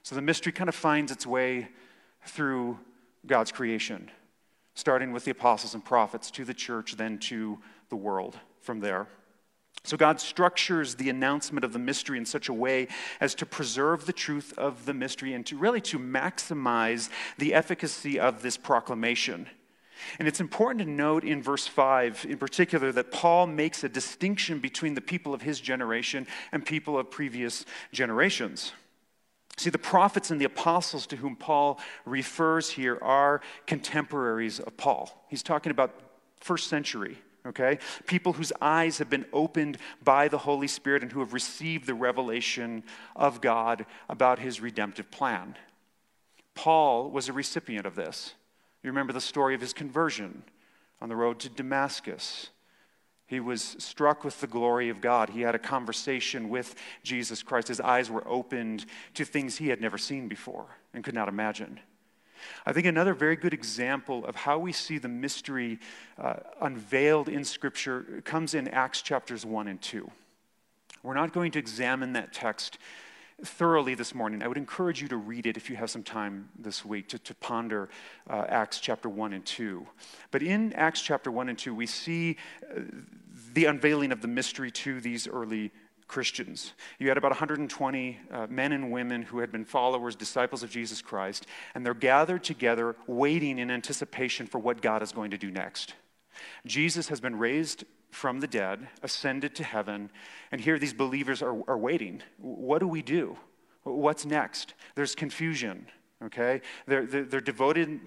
So 0.04 0.14
the 0.14 0.22
mystery 0.22 0.52
kind 0.52 0.68
of 0.68 0.74
finds 0.74 1.10
its 1.10 1.26
way 1.26 1.68
through 2.26 2.78
God's 3.26 3.50
creation, 3.50 4.10
starting 4.74 5.12
with 5.12 5.24
the 5.24 5.30
apostles 5.30 5.72
and 5.72 5.82
prophets 5.82 6.30
to 6.32 6.44
the 6.44 6.52
church, 6.52 6.96
then 6.96 7.18
to 7.20 7.58
the 7.88 7.96
world 7.96 8.38
from 8.60 8.80
there. 8.80 9.08
So 9.82 9.96
God 9.96 10.20
structures 10.20 10.94
the 10.94 11.08
announcement 11.08 11.64
of 11.64 11.72
the 11.72 11.78
mystery 11.78 12.18
in 12.18 12.26
such 12.26 12.50
a 12.50 12.52
way 12.52 12.88
as 13.18 13.34
to 13.36 13.46
preserve 13.46 14.04
the 14.04 14.12
truth 14.12 14.52
of 14.58 14.84
the 14.84 14.94
mystery 14.94 15.32
and 15.32 15.44
to 15.46 15.56
really 15.56 15.80
to 15.82 15.98
maximize 15.98 17.08
the 17.38 17.54
efficacy 17.54 18.20
of 18.20 18.42
this 18.42 18.58
proclamation. 18.58 19.46
And 20.18 20.28
it's 20.28 20.40
important 20.40 20.80
to 20.80 20.90
note 20.90 21.24
in 21.24 21.42
verse 21.42 21.66
5 21.66 22.26
in 22.28 22.36
particular 22.36 22.92
that 22.92 23.10
Paul 23.10 23.46
makes 23.46 23.84
a 23.84 23.88
distinction 23.88 24.58
between 24.58 24.92
the 24.92 25.00
people 25.00 25.32
of 25.32 25.40
his 25.40 25.60
generation 25.60 26.26
and 26.52 26.64
people 26.64 26.98
of 26.98 27.10
previous 27.10 27.64
generations. 27.90 28.72
See, 29.56 29.70
the 29.70 29.78
prophets 29.78 30.30
and 30.30 30.40
the 30.40 30.46
apostles 30.46 31.06
to 31.06 31.16
whom 31.16 31.36
Paul 31.36 31.78
refers 32.04 32.70
here 32.70 32.98
are 33.00 33.40
contemporaries 33.66 34.58
of 34.60 34.76
Paul. 34.76 35.26
He's 35.28 35.42
talking 35.42 35.70
about 35.70 35.94
first 36.40 36.68
century, 36.68 37.18
okay? 37.46 37.78
People 38.06 38.32
whose 38.32 38.52
eyes 38.60 38.98
have 38.98 39.08
been 39.08 39.26
opened 39.32 39.78
by 40.02 40.28
the 40.28 40.38
Holy 40.38 40.66
Spirit 40.66 41.02
and 41.02 41.12
who 41.12 41.20
have 41.20 41.32
received 41.32 41.86
the 41.86 41.94
revelation 41.94 42.82
of 43.14 43.40
God 43.40 43.86
about 44.08 44.40
his 44.40 44.60
redemptive 44.60 45.10
plan. 45.10 45.56
Paul 46.54 47.10
was 47.10 47.28
a 47.28 47.32
recipient 47.32 47.86
of 47.86 47.94
this. 47.94 48.34
You 48.82 48.90
remember 48.90 49.12
the 49.12 49.20
story 49.20 49.54
of 49.54 49.60
his 49.60 49.72
conversion 49.72 50.42
on 51.00 51.08
the 51.08 51.16
road 51.16 51.38
to 51.40 51.48
Damascus. 51.48 52.50
He 53.26 53.40
was 53.40 53.76
struck 53.78 54.22
with 54.22 54.40
the 54.40 54.46
glory 54.46 54.90
of 54.90 55.00
God. 55.00 55.30
He 55.30 55.40
had 55.40 55.54
a 55.54 55.58
conversation 55.58 56.48
with 56.48 56.74
Jesus 57.02 57.42
Christ. 57.42 57.68
His 57.68 57.80
eyes 57.80 58.10
were 58.10 58.26
opened 58.28 58.84
to 59.14 59.24
things 59.24 59.56
he 59.56 59.68
had 59.68 59.80
never 59.80 59.96
seen 59.96 60.28
before 60.28 60.66
and 60.92 61.02
could 61.02 61.14
not 61.14 61.28
imagine. 61.28 61.80
I 62.66 62.72
think 62.72 62.86
another 62.86 63.14
very 63.14 63.36
good 63.36 63.54
example 63.54 64.24
of 64.26 64.36
how 64.36 64.58
we 64.58 64.72
see 64.72 64.98
the 64.98 65.08
mystery 65.08 65.78
uh, 66.18 66.34
unveiled 66.60 67.28
in 67.28 67.44
Scripture 67.44 68.22
comes 68.24 68.54
in 68.54 68.68
Acts 68.68 69.00
chapters 69.00 69.46
1 69.46 69.68
and 69.68 69.80
2. 69.80 70.10
We're 71.02 71.14
not 71.14 71.32
going 71.32 71.52
to 71.52 71.58
examine 71.58 72.14
that 72.14 72.32
text 72.32 72.78
thoroughly 73.42 73.94
this 73.94 74.14
morning. 74.14 74.42
I 74.42 74.48
would 74.48 74.56
encourage 74.56 75.02
you 75.02 75.08
to 75.08 75.16
read 75.16 75.46
it 75.46 75.56
if 75.56 75.68
you 75.68 75.76
have 75.76 75.90
some 75.90 76.02
time 76.02 76.48
this 76.58 76.84
week 76.84 77.08
to, 77.08 77.18
to 77.18 77.34
ponder 77.34 77.88
uh, 78.28 78.44
Acts 78.48 78.80
chapter 78.80 79.08
1 79.08 79.32
and 79.32 79.44
2. 79.44 79.86
But 80.30 80.42
in 80.42 80.72
Acts 80.74 81.02
chapter 81.02 81.30
1 81.30 81.48
and 81.48 81.58
2, 81.58 81.74
we 81.74 81.86
see 81.86 82.36
uh, 82.62 82.80
the 83.52 83.64
unveiling 83.66 84.12
of 84.12 84.22
the 84.22 84.28
mystery 84.28 84.70
to 84.70 85.00
these 85.00 85.26
early 85.26 85.72
Christians. 86.06 86.74
You 86.98 87.08
had 87.08 87.16
about 87.16 87.30
120 87.30 88.18
uh, 88.30 88.46
men 88.48 88.72
and 88.72 88.92
women 88.92 89.22
who 89.22 89.38
had 89.38 89.50
been 89.50 89.64
followers, 89.64 90.14
disciples 90.14 90.62
of 90.62 90.70
Jesus 90.70 91.00
Christ, 91.00 91.46
and 91.74 91.84
they're 91.84 91.94
gathered 91.94 92.44
together 92.44 92.94
waiting 93.06 93.58
in 93.58 93.70
anticipation 93.70 94.46
for 94.46 94.58
what 94.58 94.82
God 94.82 95.02
is 95.02 95.12
going 95.12 95.30
to 95.30 95.38
do 95.38 95.50
next. 95.50 95.94
Jesus 96.66 97.08
has 97.08 97.20
been 97.20 97.36
raised 97.36 97.84
from 98.14 98.40
the 98.40 98.46
dead, 98.46 98.88
ascended 99.02 99.54
to 99.56 99.64
heaven, 99.64 100.08
and 100.52 100.60
here 100.60 100.78
these 100.78 100.94
believers 100.94 101.42
are, 101.42 101.56
are 101.68 101.76
waiting. 101.76 102.22
What 102.38 102.78
do 102.78 102.86
we 102.86 103.02
do? 103.02 103.36
What's 103.82 104.24
next? 104.24 104.74
There's 104.94 105.14
confusion, 105.14 105.86
okay? 106.22 106.62
They're, 106.86 107.06
they're, 107.06 107.24
they're 107.24 107.40
devoted 107.40 108.00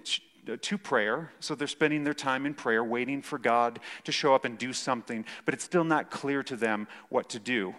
to 0.60 0.78
prayer, 0.78 1.30
so 1.40 1.54
they're 1.54 1.68
spending 1.68 2.04
their 2.04 2.14
time 2.14 2.46
in 2.46 2.54
prayer, 2.54 2.82
waiting 2.82 3.20
for 3.20 3.38
God 3.38 3.80
to 4.04 4.10
show 4.12 4.34
up 4.34 4.46
and 4.46 4.56
do 4.56 4.72
something, 4.72 5.26
but 5.44 5.52
it's 5.52 5.64
still 5.64 5.84
not 5.84 6.10
clear 6.10 6.42
to 6.44 6.56
them 6.56 6.88
what 7.10 7.28
to 7.30 7.38
do. 7.38 7.74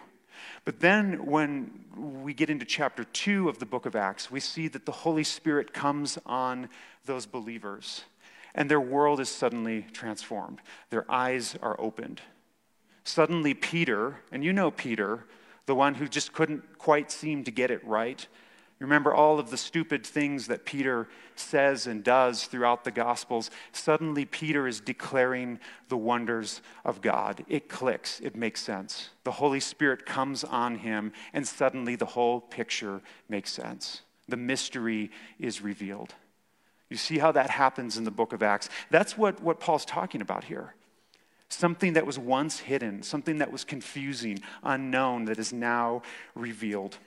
But 0.64 0.80
then, 0.80 1.26
when 1.26 1.84
we 2.22 2.32
get 2.32 2.48
into 2.48 2.64
chapter 2.64 3.04
2 3.04 3.48
of 3.48 3.58
the 3.58 3.66
book 3.66 3.86
of 3.86 3.96
Acts, 3.96 4.30
we 4.30 4.40
see 4.40 4.68
that 4.68 4.86
the 4.86 4.92
Holy 4.92 5.24
Spirit 5.24 5.74
comes 5.74 6.16
on 6.24 6.68
those 7.04 7.26
believers 7.26 8.04
and 8.54 8.70
their 8.70 8.80
world 8.80 9.20
is 9.20 9.28
suddenly 9.28 9.86
transformed. 9.92 10.60
Their 10.90 11.10
eyes 11.10 11.56
are 11.62 11.80
opened. 11.80 12.20
Suddenly, 13.04 13.54
Peter, 13.54 14.20
and 14.30 14.44
you 14.44 14.52
know 14.52 14.70
Peter, 14.70 15.24
the 15.66 15.74
one 15.74 15.94
who 15.94 16.08
just 16.08 16.32
couldn't 16.32 16.78
quite 16.78 17.10
seem 17.10 17.44
to 17.44 17.50
get 17.50 17.70
it 17.70 17.84
right. 17.84 18.26
You 18.78 18.86
remember 18.86 19.14
all 19.14 19.38
of 19.38 19.50
the 19.50 19.58
stupid 19.58 20.06
things 20.06 20.46
that 20.46 20.64
Peter 20.64 21.06
says 21.36 21.86
and 21.86 22.02
does 22.02 22.44
throughout 22.44 22.82
the 22.82 22.90
Gospels. 22.90 23.50
Suddenly, 23.72 24.24
Peter 24.24 24.66
is 24.66 24.80
declaring 24.80 25.60
the 25.88 25.98
wonders 25.98 26.62
of 26.84 27.02
God. 27.02 27.44
It 27.46 27.68
clicks, 27.68 28.20
it 28.20 28.36
makes 28.36 28.62
sense. 28.62 29.10
The 29.24 29.32
Holy 29.32 29.60
Spirit 29.60 30.06
comes 30.06 30.44
on 30.44 30.76
him, 30.76 31.12
and 31.34 31.46
suddenly 31.46 31.94
the 31.94 32.06
whole 32.06 32.40
picture 32.40 33.02
makes 33.28 33.52
sense. 33.52 34.00
The 34.28 34.38
mystery 34.38 35.10
is 35.38 35.60
revealed. 35.60 36.14
You 36.90 36.96
see 36.96 37.18
how 37.18 37.32
that 37.32 37.50
happens 37.50 37.96
in 37.96 38.04
the 38.04 38.10
book 38.10 38.32
of 38.32 38.42
Acts. 38.42 38.68
That's 38.90 39.16
what, 39.16 39.40
what 39.42 39.60
Paul's 39.60 39.84
talking 39.84 40.20
about 40.20 40.44
here. 40.44 40.74
Something 41.48 41.94
that 41.94 42.06
was 42.06 42.18
once 42.18 42.58
hidden, 42.60 43.02
something 43.02 43.38
that 43.38 43.50
was 43.50 43.64
confusing, 43.64 44.40
unknown, 44.62 45.24
that 45.24 45.38
is 45.38 45.52
now 45.52 46.02
revealed. 46.34 46.98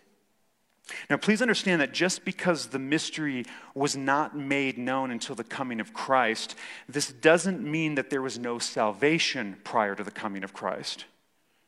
Now, 1.09 1.17
please 1.17 1.41
understand 1.41 1.81
that 1.81 1.93
just 1.93 2.25
because 2.25 2.67
the 2.67 2.79
mystery 2.79 3.45
was 3.73 3.95
not 3.95 4.35
made 4.37 4.77
known 4.77 5.11
until 5.11 5.35
the 5.35 5.43
coming 5.43 5.79
of 5.79 5.93
Christ, 5.93 6.55
this 6.89 7.11
doesn't 7.11 7.61
mean 7.63 7.95
that 7.95 8.09
there 8.09 8.21
was 8.21 8.37
no 8.37 8.59
salvation 8.59 9.57
prior 9.63 9.95
to 9.95 10.03
the 10.03 10.11
coming 10.11 10.43
of 10.43 10.53
Christ. 10.53 11.05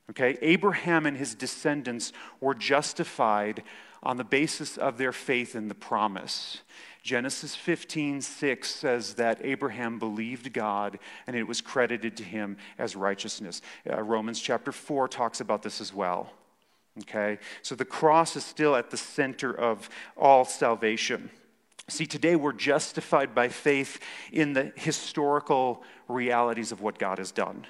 Okay? 0.09 0.37
Abraham 0.41 1.05
and 1.05 1.15
his 1.15 1.33
descendants 1.33 2.11
were 2.41 2.53
justified 2.53 3.63
on 4.03 4.17
the 4.17 4.23
basis 4.23 4.77
of 4.77 4.97
their 4.97 5.13
faith 5.13 5.55
in 5.55 5.69
the 5.69 5.75
promise. 5.75 6.61
Genesis 7.05 7.55
15, 7.55 8.19
6 8.19 8.67
says 8.67 9.13
that 9.13 9.37
Abraham 9.43 9.99
believed 9.99 10.51
God 10.51 10.97
and 11.27 11.35
it 11.35 11.43
was 11.43 11.61
credited 11.61 12.17
to 12.17 12.23
him 12.23 12.57
as 12.79 12.95
righteousness. 12.95 13.61
Uh, 13.87 14.01
Romans 14.01 14.41
chapter 14.41 14.71
4 14.71 15.07
talks 15.07 15.39
about 15.39 15.61
this 15.61 15.79
as 15.79 15.93
well. 15.93 16.31
Okay? 17.01 17.37
So 17.61 17.75
the 17.75 17.85
cross 17.85 18.35
is 18.35 18.43
still 18.43 18.75
at 18.75 18.89
the 18.89 18.97
center 18.97 19.53
of 19.53 19.87
all 20.17 20.45
salvation. 20.45 21.29
See, 21.87 22.07
today 22.07 22.35
we're 22.35 22.53
justified 22.53 23.35
by 23.35 23.49
faith 23.49 23.99
in 24.31 24.53
the 24.53 24.73
historical 24.75 25.83
realities 26.07 26.71
of 26.71 26.81
what 26.81 26.97
God 26.97 27.19
has 27.19 27.31
done. 27.31 27.67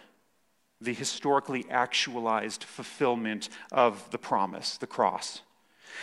the 0.79 0.93
historically 0.93 1.65
actualized 1.69 2.63
fulfillment 2.63 3.49
of 3.71 4.09
the 4.11 4.17
promise, 4.17 4.77
the 4.77 4.87
cross. 4.87 5.41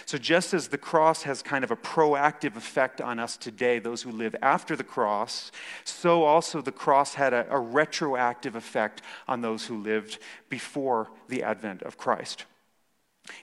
So, 0.07 0.19
just 0.19 0.55
as 0.55 0.69
the 0.69 0.79
cross 0.79 1.23
has 1.23 1.43
kind 1.43 1.65
of 1.65 1.71
a 1.71 1.77
proactive 1.77 2.57
effect 2.57 3.01
on 3.01 3.19
us 3.19 3.37
today, 3.37 3.79
those 3.79 4.03
who 4.03 4.11
live 4.11 4.35
after 4.43 4.77
the 4.77 4.85
cross, 4.85 5.51
so 5.85 6.25
also 6.25 6.61
the 6.61 6.73
cross 6.73 7.15
had 7.15 7.33
a, 7.33 7.47
a, 7.51 7.59
retroactive 7.59 8.57
effect 8.57 9.03
on 9.29 9.41
those 9.41 9.67
who 9.67 9.77
lived 9.77 10.19
before 10.49 11.11
the 11.29 11.43
advent 11.43 11.83
of 11.83 11.97
Christ. 11.97 12.45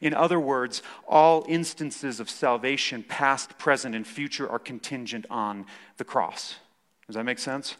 In 0.01 0.13
other 0.13 0.39
words, 0.39 0.81
all 1.07 1.45
instances 1.47 2.19
of 2.19 2.29
salvation, 2.29 3.03
past, 3.03 3.57
present, 3.57 3.95
and 3.95 4.05
future, 4.05 4.49
are 4.49 4.59
contingent 4.59 5.25
on 5.29 5.65
the 5.97 6.03
cross. 6.03 6.55
Does 7.07 7.15
that 7.15 7.23
make 7.23 7.39
sense? 7.39 7.75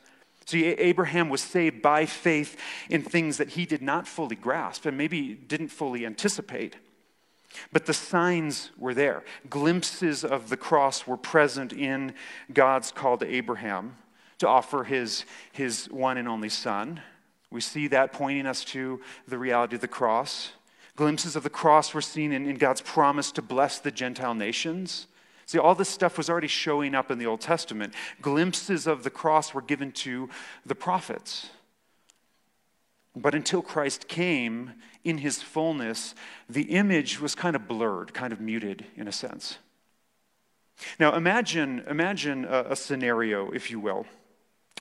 See, 0.45 0.65
Abraham 0.65 1.29
was 1.29 1.41
saved 1.41 1.81
by 1.81 2.07
faith 2.07 2.59
in 2.89 3.03
things 3.03 3.38
that 3.38 3.49
he 3.49 3.67
did 3.67 3.83
not 3.83 4.07
fully 4.07 4.35
grasp 4.35 4.85
and 4.85 4.97
maybe 4.97 5.35
didn't 5.35 5.67
fully 5.67 6.07
anticipate. 6.07 6.75
But 7.72 7.86
the 7.86 7.94
signs 7.94 8.72
were 8.77 8.94
there. 8.94 9.24
Glimpses 9.50 10.24
of 10.24 10.50
the 10.50 10.58
cross 10.58 11.08
were 11.08 11.18
present 11.18 11.74
in 11.74 12.13
God's 12.53 12.91
call 12.91 13.18
to 13.18 13.27
Abraham 13.27 13.98
to 14.39 14.48
offer 14.48 14.84
his, 14.84 15.25
his 15.51 15.88
one 15.88 16.18
and 16.18 16.27
only 16.27 16.50
son. 16.50 17.01
We 17.51 17.62
see 17.62 17.88
that 17.88 18.13
pointing 18.13 18.46
us 18.46 18.63
to 18.65 19.01
the 19.27 19.38
reality 19.38 19.75
of 19.75 19.82
the 19.82 19.88
cross. 19.88 20.53
Glimpses 20.96 21.36
of 21.36 21.44
the 21.44 21.50
cross 21.50 21.94
were 21.94 22.01
seen 22.01 22.32
in, 22.32 22.46
in 22.46 22.58
God's 22.58 22.82
promise 22.82 23.32
to 23.34 23.41
bless 23.41 23.79
the 23.79 23.91
Gentile 23.91 24.36
nations. 24.36 25.08
See, 25.46 25.58
all 25.58 25.74
this 25.74 25.89
stuff 25.89 26.18
was 26.18 26.29
already 26.29 26.48
showing 26.48 26.94
up 26.94 27.10
in 27.10 27.18
the 27.18 27.25
Old 27.25 27.41
Testament. 27.41 27.96
Glimpses 28.22 28.86
of 28.86 29.03
the 29.03 29.10
cross 29.10 29.53
were 29.53 29.62
given 29.62 29.91
to 29.94 30.29
the 30.65 30.75
prophets. 30.75 31.50
But 33.21 33.35
until 33.35 33.61
Christ 33.61 34.07
came 34.07 34.73
in 35.03 35.19
his 35.19 35.41
fullness, 35.41 36.15
the 36.49 36.63
image 36.63 37.19
was 37.19 37.35
kind 37.35 37.55
of 37.55 37.67
blurred, 37.67 38.13
kind 38.13 38.31
of 38.31 38.39
muted 38.39 38.85
in 38.95 39.07
a 39.07 39.11
sense. 39.11 39.57
Now 40.99 41.15
imagine, 41.15 41.83
imagine 41.89 42.45
a, 42.45 42.67
a 42.69 42.75
scenario, 42.75 43.51
if 43.51 43.69
you 43.69 43.79
will. 43.79 44.05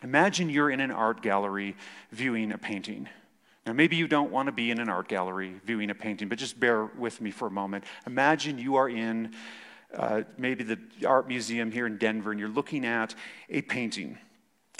Imagine 0.02 0.48
you're 0.48 0.70
in 0.70 0.80
an 0.80 0.92
art 0.92 1.22
gallery 1.22 1.76
viewing 2.12 2.52
a 2.52 2.58
painting. 2.58 3.08
Now, 3.66 3.72
maybe 3.72 3.96
you 3.96 4.08
don't 4.08 4.30
want 4.30 4.46
to 4.46 4.52
be 4.52 4.70
in 4.70 4.78
an 4.78 4.88
art 4.88 5.08
gallery 5.08 5.60
viewing 5.64 5.90
a 5.90 5.94
painting, 5.94 6.28
but 6.28 6.38
just 6.38 6.58
bear 6.58 6.86
with 6.86 7.20
me 7.20 7.30
for 7.30 7.48
a 7.48 7.50
moment. 7.50 7.84
Imagine 8.06 8.58
you 8.58 8.76
are 8.76 8.88
in 8.88 9.34
uh, 9.94 10.22
maybe 10.38 10.64
the 10.64 10.78
art 11.06 11.28
museum 11.28 11.70
here 11.70 11.86
in 11.86 11.98
Denver 11.98 12.30
and 12.30 12.38
you're 12.38 12.48
looking 12.48 12.86
at 12.86 13.14
a 13.50 13.60
painting. 13.62 14.18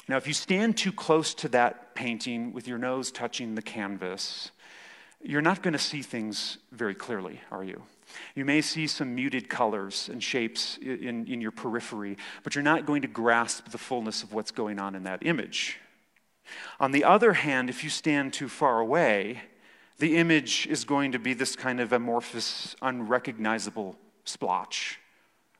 Now, 0.09 0.17
if 0.17 0.27
you 0.27 0.33
stand 0.33 0.79
too 0.79 0.91
close 0.91 1.35
to 1.35 1.49
that 1.51 1.95
painting 1.95 2.55
with 2.55 2.67
your 2.67 2.79
nose 2.79 3.13
touching 3.13 3.55
the 3.55 3.63
canvas, 3.63 4.51
you're 5.23 5.43
not 5.43 5.63
going 5.63 5.73
to 5.73 5.79
see 5.79 6.01
things 6.01 6.57
very 6.73 6.95
clearly, 6.95 7.41
are 7.51 7.63
you? 7.63 7.83
You 8.35 8.47
may 8.47 8.63
see 8.63 8.87
some 8.87 9.15
muted 9.15 9.51
colors 9.51 10.09
and 10.11 10.23
shapes 10.23 10.79
in, 10.79 11.27
in 11.27 11.43
your 11.43 11.51
periphery, 11.51 12.17
but 12.43 12.55
you're 12.55 12.65
not 12.65 12.87
going 12.87 13.03
to 13.03 13.09
grasp 13.09 13.69
the 13.69 13.77
fullness 13.77 14.23
of 14.23 14.33
what's 14.33 14.51
going 14.51 14.79
on 14.79 14.95
in 14.95 15.03
that 15.03 15.27
image. 15.27 15.79
On 16.81 16.93
the 16.93 17.05
other 17.05 17.35
hand, 17.35 17.69
if 17.69 17.85
you 17.85 17.91
stand 17.91 18.33
too 18.33 18.49
far 18.49 18.81
away, 18.81 19.43
the 19.99 20.17
image 20.17 20.67
is 20.69 20.85
going 20.85 21.13
to 21.13 21.19
be 21.19 21.35
this 21.35 21.55
kind 21.55 21.81
of 21.81 21.93
amorphous, 21.93 22.75
unrecognizable 22.81 23.99
splotch, 24.25 24.99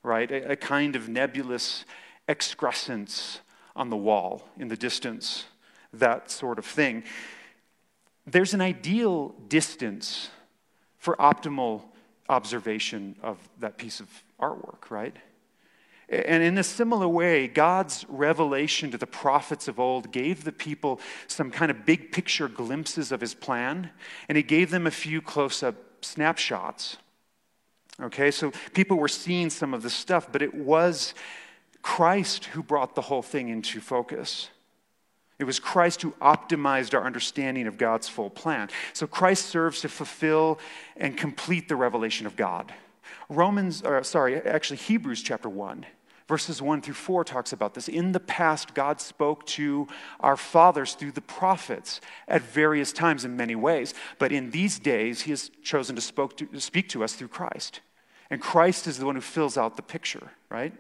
right? 0.03 0.31
A, 0.31 0.53
a 0.53 0.57
kind 0.57 0.97
of 0.97 1.09
nebulous 1.09 1.85
excrescence 2.29 3.41
on 3.79 3.89
the 3.89 3.97
wall 3.97 4.47
in 4.59 4.69
the 4.69 4.77
distance, 4.77 5.45
that 5.93 6.31
sort 6.31 6.59
of 6.59 6.67
thing. 6.67 7.05
There's 8.27 8.53
an 8.53 8.61
ideal 8.61 9.35
distance 9.49 10.29
for 10.99 11.17
optimal 11.17 11.85
observation 12.29 13.17
of 13.23 13.39
that 13.61 13.79
piece 13.79 14.01
of 14.01 14.09
artwork, 14.39 14.91
right? 14.91 15.17
And 16.11 16.43
in 16.43 16.59
a 16.59 16.65
similar 16.65 17.07
way, 17.07 17.49
God's 17.49 18.05
revelation 18.09 18.91
to 18.91 18.99
the 18.99 19.07
prophets 19.07 19.69
of 19.69 19.79
old 19.79 20.11
gave 20.11 20.45
the 20.45 20.53
people 20.53 21.01
some 21.27 21.51
kind 21.51 21.71
of 21.71 21.85
big 21.87 22.13
picture 22.13 22.49
glimpses 22.49 23.13
of 23.13 23.21
his 23.21 23.35
plan, 23.35 23.91
and 24.29 24.37
he 24.37 24.43
gave 24.43 24.71
them 24.71 24.87
a 24.87 24.91
few 24.91 25.23
close 25.23 25.63
up 25.63 25.77
snapshots. 26.01 26.97
Okay, 28.01 28.31
so 28.31 28.53
people 28.75 28.97
were 28.97 29.09
seeing 29.09 29.51
some 29.51 29.75
of 29.75 29.83
the 29.83 29.91
stuff, 29.91 30.29
but 30.31 30.41
it 30.41 30.55
was 30.55 31.15
Christ 31.89 32.45
who 32.45 32.63
brought 32.63 32.95
the 32.95 33.01
whole 33.01 33.23
thing 33.23 33.49
into 33.49 33.81
focus. 33.81 34.51
It 35.39 35.45
was 35.45 35.59
Christ 35.59 36.03
who 36.03 36.11
optimized 36.21 36.93
our 36.93 37.03
understanding 37.03 37.67
of 37.67 37.79
God's 37.79 38.07
full 38.07 38.29
plan. 38.29 38.69
So 38.93 39.07
Christ 39.07 39.47
serves 39.47 39.81
to 39.81 39.89
fulfill 39.89 40.59
and 40.99 41.17
complete 41.17 41.67
the 41.67 41.77
revelation 41.77 42.27
of 42.27 42.37
God. 42.37 42.75
Romans, 43.31 43.81
or 43.81 44.05
sorry, 44.05 44.37
actually 44.37 44.77
Hebrews 44.77 45.23
chapter 45.23 45.49
1, 45.49 45.87
verses 46.29 46.61
1 46.61 46.83
through 46.83 46.93
4 46.93 47.25
talks 47.25 47.55
about 47.55 47.73
this. 47.73 47.89
In 47.89 48.13
the 48.13 48.21
past, 48.21 48.75
God 48.75 49.01
spoke 49.01 49.47
to 49.47 49.89
our 50.21 50.37
fathers 50.37 50.93
through 50.93 51.13
the 51.13 51.23
prophets 51.23 52.03
at 52.29 52.43
various 52.43 52.93
times 52.93 53.25
in 53.25 53.35
many 53.35 53.57
ways. 53.57 53.95
But 54.19 54.31
in 54.31 54.51
these 54.51 54.79
days, 54.79 55.23
he 55.23 55.31
has 55.31 55.51
chosen 55.63 55.97
to, 55.97 56.29
to 56.29 56.61
speak 56.61 56.91
to 56.91 57.03
us 57.03 57.15
through 57.15 57.29
Christ. 57.29 57.81
And 58.29 58.43
Christ 58.43 58.87
is 58.87 58.99
the 58.99 59.07
one 59.07 59.15
who 59.15 59.23
fills 59.23 59.57
out 59.57 59.77
the 59.77 59.83
picture, 59.83 60.33
right? 60.51 60.75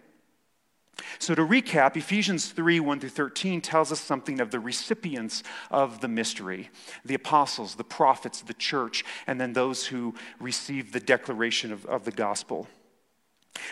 So, 1.20 1.34
to 1.34 1.42
recap, 1.42 1.96
Ephesians 1.96 2.48
3 2.50 2.80
1 2.80 3.00
through 3.00 3.08
13 3.10 3.60
tells 3.60 3.92
us 3.92 4.00
something 4.00 4.40
of 4.40 4.50
the 4.50 4.60
recipients 4.60 5.42
of 5.70 6.00
the 6.00 6.08
mystery 6.08 6.70
the 7.04 7.14
apostles, 7.14 7.74
the 7.76 7.84
prophets, 7.84 8.40
the 8.40 8.54
church, 8.54 9.04
and 9.26 9.40
then 9.40 9.52
those 9.52 9.86
who 9.86 10.14
received 10.40 10.92
the 10.92 11.00
declaration 11.00 11.72
of, 11.72 11.86
of 11.86 12.04
the 12.04 12.10
gospel. 12.10 12.66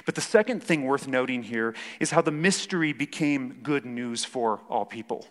But 0.04 0.14
the 0.14 0.20
second 0.20 0.62
thing 0.62 0.84
worth 0.84 1.06
noting 1.06 1.44
here 1.44 1.74
is 2.00 2.10
how 2.10 2.20
the 2.20 2.32
mystery 2.32 2.92
became 2.92 3.60
good 3.62 3.84
news 3.84 4.24
for 4.24 4.60
all 4.68 4.84
people. 4.84 5.26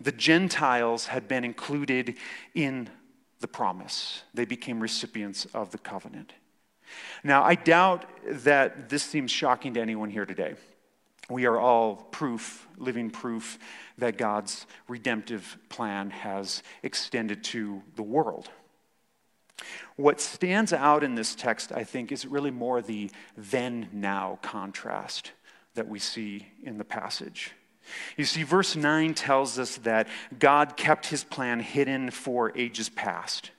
The 0.00 0.12
Gentiles 0.12 1.06
had 1.06 1.28
been 1.28 1.44
included 1.44 2.16
in 2.54 2.88
the 3.40 3.48
promise, 3.48 4.22
they 4.32 4.44
became 4.44 4.80
recipients 4.80 5.46
of 5.46 5.72
the 5.72 5.78
covenant. 5.78 6.32
Now, 7.24 7.42
I 7.42 7.56
doubt 7.56 8.04
that 8.24 8.88
this 8.88 9.02
seems 9.02 9.30
shocking 9.30 9.74
to 9.74 9.80
anyone 9.80 10.10
here 10.10 10.26
today 10.26 10.54
we 11.30 11.46
are 11.46 11.58
all 11.58 11.96
proof, 11.96 12.66
living 12.76 13.10
proof, 13.10 13.58
that 13.98 14.18
God's 14.18 14.66
redemptive 14.88 15.56
plan 15.68 16.10
has 16.10 16.62
extended 16.82 17.44
to 17.44 17.82
the 17.96 18.02
world. 18.02 18.50
What 19.96 20.20
stands 20.20 20.72
out 20.72 21.04
in 21.04 21.14
this 21.14 21.34
text, 21.34 21.72
I 21.72 21.84
think, 21.84 22.10
is 22.10 22.26
really 22.26 22.50
more 22.50 22.82
the 22.82 23.10
then 23.36 23.88
now 23.92 24.38
contrast 24.42 25.32
that 25.74 25.88
we 25.88 25.98
see 25.98 26.48
in 26.62 26.78
the 26.78 26.84
passage. 26.84 27.52
You 28.16 28.24
see, 28.24 28.42
verse 28.42 28.76
9 28.76 29.14
tells 29.14 29.58
us 29.58 29.76
that 29.78 30.08
God 30.38 30.76
kept 30.76 31.06
his 31.06 31.24
plan 31.24 31.60
hidden 31.60 32.10
for 32.10 32.56
ages 32.56 32.88
past. 32.88 33.50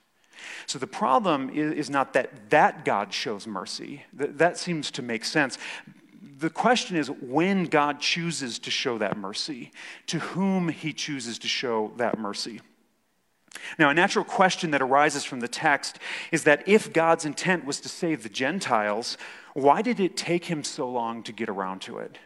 So 0.66 0.78
the 0.78 0.86
problem 0.86 1.50
is, 1.50 1.88
not 1.88 2.12
that 2.14 2.50
that 2.50 2.84
God 2.84 3.12
shows 3.12 3.46
mercy. 3.46 4.04
That 4.12 4.58
seems 4.58 4.90
to 4.92 5.02
make 5.02 5.24
sense 5.24 5.58
the 6.38 6.50
question 6.50 6.96
is 6.96 7.10
when 7.10 7.64
God 7.64 8.00
chooses 8.00 8.58
to 8.60 8.70
show 8.70 8.98
that 8.98 9.16
mercy, 9.16 9.70
to 10.06 10.18
whom 10.18 10.68
he 10.68 10.92
chooses 10.92 11.38
to 11.40 11.48
show 11.48 11.92
that 11.96 12.18
mercy. 12.18 12.60
Now, 13.78 13.90
a 13.90 13.94
natural 13.94 14.24
question 14.24 14.72
that 14.72 14.82
arises 14.82 15.24
from 15.24 15.40
the 15.40 15.48
text 15.48 15.98
is 16.32 16.44
that 16.44 16.66
if 16.66 16.92
God's 16.92 17.24
intent 17.24 17.64
was 17.64 17.80
to 17.80 17.88
save 17.88 18.22
the 18.22 18.28
Gentiles, 18.28 19.16
why 19.54 19.80
did 19.80 20.00
it 20.00 20.16
take 20.16 20.46
him 20.46 20.64
so 20.64 20.90
long 20.90 21.22
to 21.22 21.32
get 21.32 21.48
around 21.48 21.80
to 21.82 21.98
it? 21.98 22.18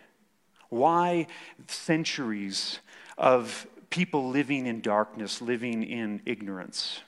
Why 0.70 1.26
centuries 1.66 2.78
of 3.18 3.66
people 3.90 4.28
living 4.30 4.66
in 4.66 4.80
darkness, 4.80 5.42
living 5.42 5.82
in 5.82 6.22
ignorance? 6.24 7.00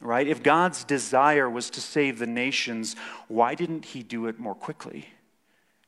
Right? 0.00 0.28
If 0.28 0.42
God's 0.42 0.84
desire 0.84 1.48
was 1.48 1.70
to 1.70 1.80
save 1.80 2.18
the 2.18 2.26
nations, 2.26 2.96
why 3.28 3.54
didn't 3.54 3.86
he 3.86 4.02
do 4.02 4.26
it 4.26 4.38
more 4.38 4.54
quickly? 4.54 5.06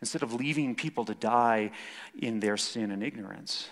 Instead 0.01 0.23
of 0.23 0.33
leaving 0.33 0.75
people 0.75 1.05
to 1.05 1.15
die 1.15 1.71
in 2.19 2.41
their 2.41 2.57
sin 2.57 2.91
and 2.91 3.03
ignorance. 3.03 3.69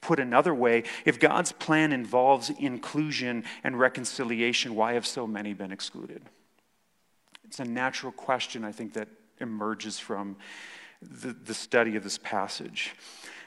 Put 0.00 0.20
another 0.20 0.54
way, 0.54 0.84
if 1.04 1.18
God's 1.18 1.52
plan 1.52 1.92
involves 1.92 2.50
inclusion 2.50 3.44
and 3.64 3.78
reconciliation, 3.78 4.74
why 4.74 4.92
have 4.92 5.06
so 5.06 5.26
many 5.26 5.52
been 5.52 5.72
excluded? 5.72 6.22
It's 7.44 7.60
a 7.60 7.64
natural 7.64 8.12
question, 8.12 8.64
I 8.64 8.72
think, 8.72 8.92
that 8.94 9.08
emerges 9.40 9.98
from 9.98 10.36
the, 11.02 11.32
the 11.32 11.54
study 11.54 11.96
of 11.96 12.04
this 12.04 12.18
passage. 12.18 12.94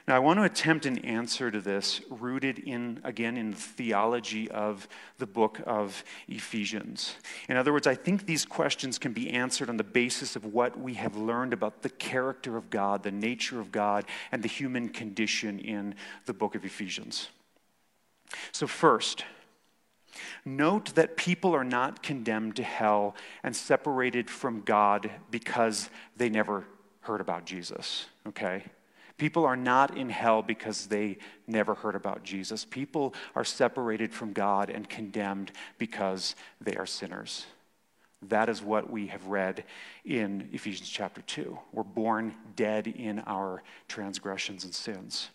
Now, 0.10 0.16
I 0.16 0.20
want 0.20 0.40
to 0.40 0.44
attempt 0.44 0.88
an 0.88 0.98
answer 1.06 1.52
to 1.52 1.62
this 1.62 2.02
rooted 2.10 2.58
in, 2.58 3.00
again, 3.04 3.38
in 3.38 3.52
the 3.52 3.58
theology 3.58 4.50
of 4.50 4.88
the 5.20 5.28
book 5.28 5.62
of 5.68 6.04
Ephesians. 6.28 7.14
In 7.48 7.56
other 7.56 7.72
words, 7.72 7.86
I 7.86 7.94
think 7.94 8.26
these 8.26 8.44
questions 8.44 8.98
can 8.98 9.14
be 9.14 9.30
answered 9.30 9.70
on 9.70 9.78
the 9.78 9.84
basis 9.84 10.36
of 10.36 10.46
what 10.46 10.80
we 10.80 10.96
have 10.96 11.16
learned 11.16 11.54
about 11.54 11.84
the 11.84 11.92
character 11.92 12.58
of 12.58 12.72
God, 12.72 13.04
the 13.04 13.12
nature 13.12 13.60
of 13.60 13.72
God, 13.72 14.06
and 14.32 14.42
the 14.42 14.48
human 14.48 14.90
condition 14.90 15.60
in 15.60 15.94
the 16.26 16.34
book 16.34 16.56
of 16.56 16.66
Ephesians. 16.66 17.30
So, 18.52 18.66
first, 18.66 19.26
Note 20.44 20.96
that 20.96 21.18
people 21.18 21.56
are 21.56 21.64
not 21.64 22.02
condemned 22.02 22.56
to 22.56 22.64
hell 22.64 23.16
and 23.44 23.56
separated 23.56 24.30
from 24.30 24.62
God 24.62 25.12
because 25.30 25.90
they 26.18 26.30
never 26.30 26.66
heard 27.02 27.22
about 27.22 27.46
Jesus, 27.46 28.08
okay? 28.28 28.64
People 29.20 29.46
are 29.46 29.58
not 29.58 29.96
in 29.98 30.10
hell 30.10 30.42
because 30.42 30.88
they 30.88 31.18
never 31.46 31.76
heard 31.76 31.96
about 31.96 32.24
Jesus. 32.24 32.66
People 32.66 33.14
are 33.36 33.44
separated 33.44 34.14
from 34.14 34.34
God 34.34 34.70
and 34.70 34.90
condemned 34.90 35.52
because 35.78 36.36
they 36.60 36.76
are 36.76 36.86
sinners. 36.86 37.46
That 38.24 38.50
is 38.50 38.62
what 38.62 38.90
we 38.90 39.08
have 39.08 39.28
read 39.28 39.66
in 40.06 40.50
Ephesians 40.52 40.90
chapter 40.90 41.22
2. 41.22 41.58
We're 41.72 41.84
born 41.84 42.34
dead 42.56 42.88
in 42.88 43.20
our 43.20 43.62
transgressions 43.88 44.64
and 44.64 44.74
sins. 44.74 45.30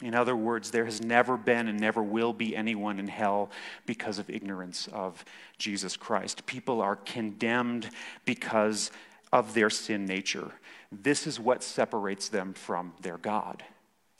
In 0.00 0.14
other 0.14 0.34
words, 0.34 0.70
there 0.70 0.84
has 0.84 1.02
never 1.02 1.36
been 1.36 1.68
and 1.68 1.78
never 1.78 2.02
will 2.02 2.32
be 2.32 2.56
anyone 2.56 2.98
in 2.98 3.08
hell 3.08 3.50
because 3.86 4.18
of 4.18 4.28
ignorance 4.30 4.88
of 4.92 5.24
Jesus 5.58 5.96
Christ. 5.96 6.44
People 6.46 6.80
are 6.80 6.96
condemned 6.96 7.88
because 8.24 8.90
of 9.32 9.54
their 9.54 9.70
sin 9.70 10.04
nature. 10.04 10.52
This 10.92 11.26
is 11.26 11.40
what 11.40 11.62
separates 11.62 12.28
them 12.28 12.52
from 12.52 12.92
their 13.00 13.16
God. 13.16 13.64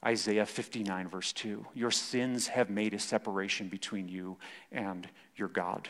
Isaiah 0.05 0.47
59, 0.47 1.09
verse 1.09 1.33
2. 1.33 1.67
Your 1.75 1.91
sins 1.91 2.49
have 2.49 2.71
made 2.71 2.95
a 2.95 2.99
separation 2.99 3.69
between 3.69 4.09
you 4.09 4.39
and 4.73 5.09
your 5.37 5.49
God. 5.49 5.89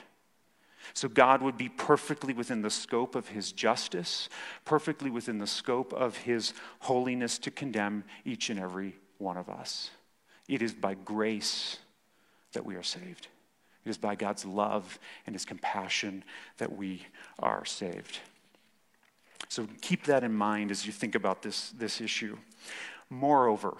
So 0.92 1.08
God 1.08 1.40
would 1.42 1.56
be 1.56 1.68
perfectly 1.68 2.34
within 2.34 2.62
the 2.62 2.70
scope 2.70 3.14
of 3.14 3.28
his 3.28 3.52
justice, 3.52 4.28
perfectly 4.64 5.10
within 5.10 5.38
the 5.38 5.46
scope 5.46 5.92
of 5.92 6.16
his 6.16 6.52
holiness 6.80 7.38
to 7.38 7.50
condemn 7.52 8.02
each 8.24 8.50
and 8.50 8.58
every 8.58 8.96
one 9.18 9.36
of 9.36 9.48
us. 9.48 9.90
It 10.48 10.60
is 10.60 10.74
by 10.74 10.94
grace 10.94 11.78
that 12.52 12.66
we 12.66 12.74
are 12.74 12.82
saved. 12.82 13.28
It 13.84 13.90
is 13.90 13.98
by 13.98 14.16
God's 14.16 14.44
love 14.44 14.98
and 15.26 15.34
his 15.34 15.44
compassion 15.44 16.24
that 16.58 16.76
we 16.76 17.06
are 17.38 17.64
saved. 17.64 18.18
So 19.52 19.68
keep 19.82 20.04
that 20.04 20.24
in 20.24 20.32
mind 20.32 20.70
as 20.70 20.86
you 20.86 20.94
think 20.94 21.14
about 21.14 21.42
this, 21.42 21.72
this 21.72 22.00
issue. 22.00 22.38
Moreover, 23.10 23.76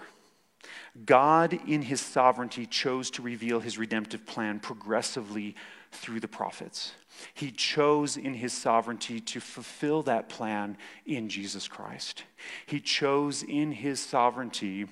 God, 1.03 1.59
in 1.67 1.81
his 1.81 1.99
sovereignty, 1.99 2.67
chose 2.67 3.09
to 3.09 3.23
reveal 3.23 3.59
his 3.59 3.79
redemptive 3.79 4.23
plan 4.27 4.59
progressively 4.59 5.55
through 5.91 6.19
the 6.19 6.27
prophets. 6.27 6.91
He 7.33 7.49
chose 7.49 8.17
in 8.17 8.35
his 8.35 8.53
sovereignty 8.53 9.19
to 9.21 9.39
fulfill 9.39 10.03
that 10.03 10.29
plan 10.29 10.77
in 11.07 11.27
Jesus 11.27 11.67
Christ. 11.67 12.23
He 12.67 12.79
chose 12.79 13.41
in 13.41 13.71
his 13.71 13.99
sovereignty 13.99 14.85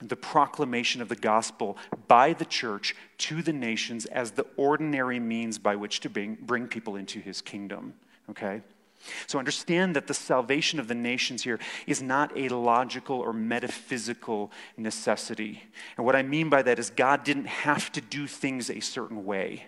the 0.00 0.16
proclamation 0.16 1.02
of 1.02 1.10
the 1.10 1.16
gospel 1.16 1.76
by 2.08 2.32
the 2.32 2.46
church 2.46 2.96
to 3.18 3.42
the 3.42 3.52
nations 3.52 4.06
as 4.06 4.30
the 4.30 4.46
ordinary 4.56 5.20
means 5.20 5.58
by 5.58 5.76
which 5.76 6.00
to 6.00 6.08
bring, 6.08 6.38
bring 6.40 6.68
people 6.68 6.96
into 6.96 7.20
his 7.20 7.42
kingdom. 7.42 7.92
Okay? 8.30 8.62
So 9.26 9.38
understand 9.38 9.96
that 9.96 10.06
the 10.06 10.14
salvation 10.14 10.78
of 10.78 10.88
the 10.88 10.94
nations 10.94 11.42
here 11.42 11.58
is 11.86 12.02
not 12.02 12.36
a 12.36 12.48
logical 12.48 13.18
or 13.20 13.32
metaphysical 13.32 14.50
necessity. 14.76 15.62
And 15.96 16.06
what 16.06 16.16
I 16.16 16.22
mean 16.22 16.48
by 16.48 16.62
that 16.62 16.78
is 16.78 16.90
God 16.90 17.24
didn't 17.24 17.46
have 17.46 17.92
to 17.92 18.00
do 18.00 18.26
things 18.26 18.70
a 18.70 18.80
certain 18.80 19.24
way. 19.24 19.66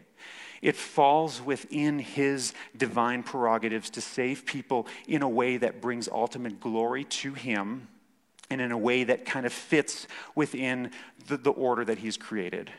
It 0.60 0.76
falls 0.76 1.40
within 1.40 1.98
his 1.98 2.52
divine 2.76 3.22
prerogatives 3.22 3.90
to 3.90 4.00
save 4.00 4.44
people 4.44 4.86
in 5.06 5.22
a 5.22 5.28
way 5.28 5.56
that 5.56 5.80
brings 5.80 6.08
ultimate 6.08 6.60
glory 6.60 7.04
to 7.04 7.34
him 7.34 7.88
and 8.50 8.60
in 8.60 8.72
a 8.72 8.78
way 8.78 9.04
that 9.04 9.24
kind 9.24 9.46
of 9.46 9.52
fits 9.52 10.06
within 10.34 10.90
the, 11.26 11.36
the 11.36 11.50
order 11.50 11.84
that 11.84 11.98
he's 11.98 12.16
created. 12.16 12.70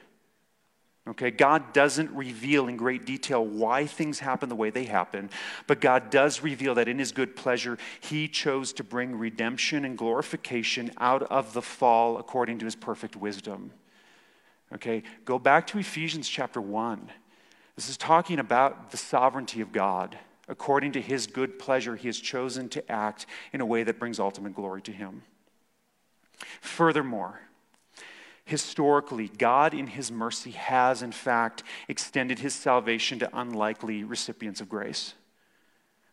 Okay, 1.10 1.32
God 1.32 1.74
doesn't 1.74 2.12
reveal 2.12 2.68
in 2.68 2.78
great 2.78 3.04
detail 3.04 3.44
why 3.44 3.88
things 3.88 4.20
happen 4.20 4.48
the 4.48 4.56
way 4.56 4.70
they 4.70 4.84
happen, 4.84 5.32
but 5.66 5.82
God 5.82 6.12
does 6.12 6.44
reveal 6.44 6.76
that 6.76 6.88
in 6.88 7.00
His 7.00 7.12
good 7.12 7.36
pleasure, 7.36 7.80
He 8.00 8.28
chose 8.28 8.72
to 8.74 8.84
bring 8.84 9.18
redemption 9.18 9.86
and 9.86 9.98
glorification 9.98 10.92
out 11.00 11.24
of 11.24 11.54
the 11.54 11.64
fall 11.64 12.18
according 12.20 12.60
to 12.60 12.66
His 12.66 12.76
perfect 12.76 13.16
wisdom. 13.16 13.72
Okay, 14.72 15.02
go 15.26 15.40
back 15.40 15.66
to 15.68 15.80
Ephesians 15.80 16.30
chapter 16.30 16.62
1. 16.62 17.10
This 17.76 17.90
is 17.90 17.98
talking 17.98 18.38
about 18.38 18.92
the 18.92 18.98
sovereignty 18.98 19.62
of 19.62 19.72
God. 19.72 20.18
According 20.48 20.92
to 20.94 21.02
his 21.02 21.28
good 21.28 21.58
pleasure, 21.58 21.96
he 21.96 22.08
has 22.08 22.20
chosen 22.20 22.70
to 22.70 22.92
act 22.92 23.26
in 23.54 23.62
a 23.62 23.66
way 23.66 23.84
that 23.84 24.00
brings 24.00 24.20
ultimate 24.20 24.54
glory 24.54 24.82
to 24.84 24.92
him. 24.92 25.24
Furthermore, 26.60 27.40
historically, 28.50 29.30
God, 29.30 29.74
in 29.74 29.88
his 29.88 30.12
mercy, 30.12 30.52
has 30.52 31.02
in 31.02 31.12
fact 31.12 31.64
extended 31.88 32.40
his 32.40 32.54
salvation 32.54 33.20
to 33.20 33.30
unlikely 33.40 34.04
recipients 34.04 34.62
of 34.62 34.70
grace 34.70 35.14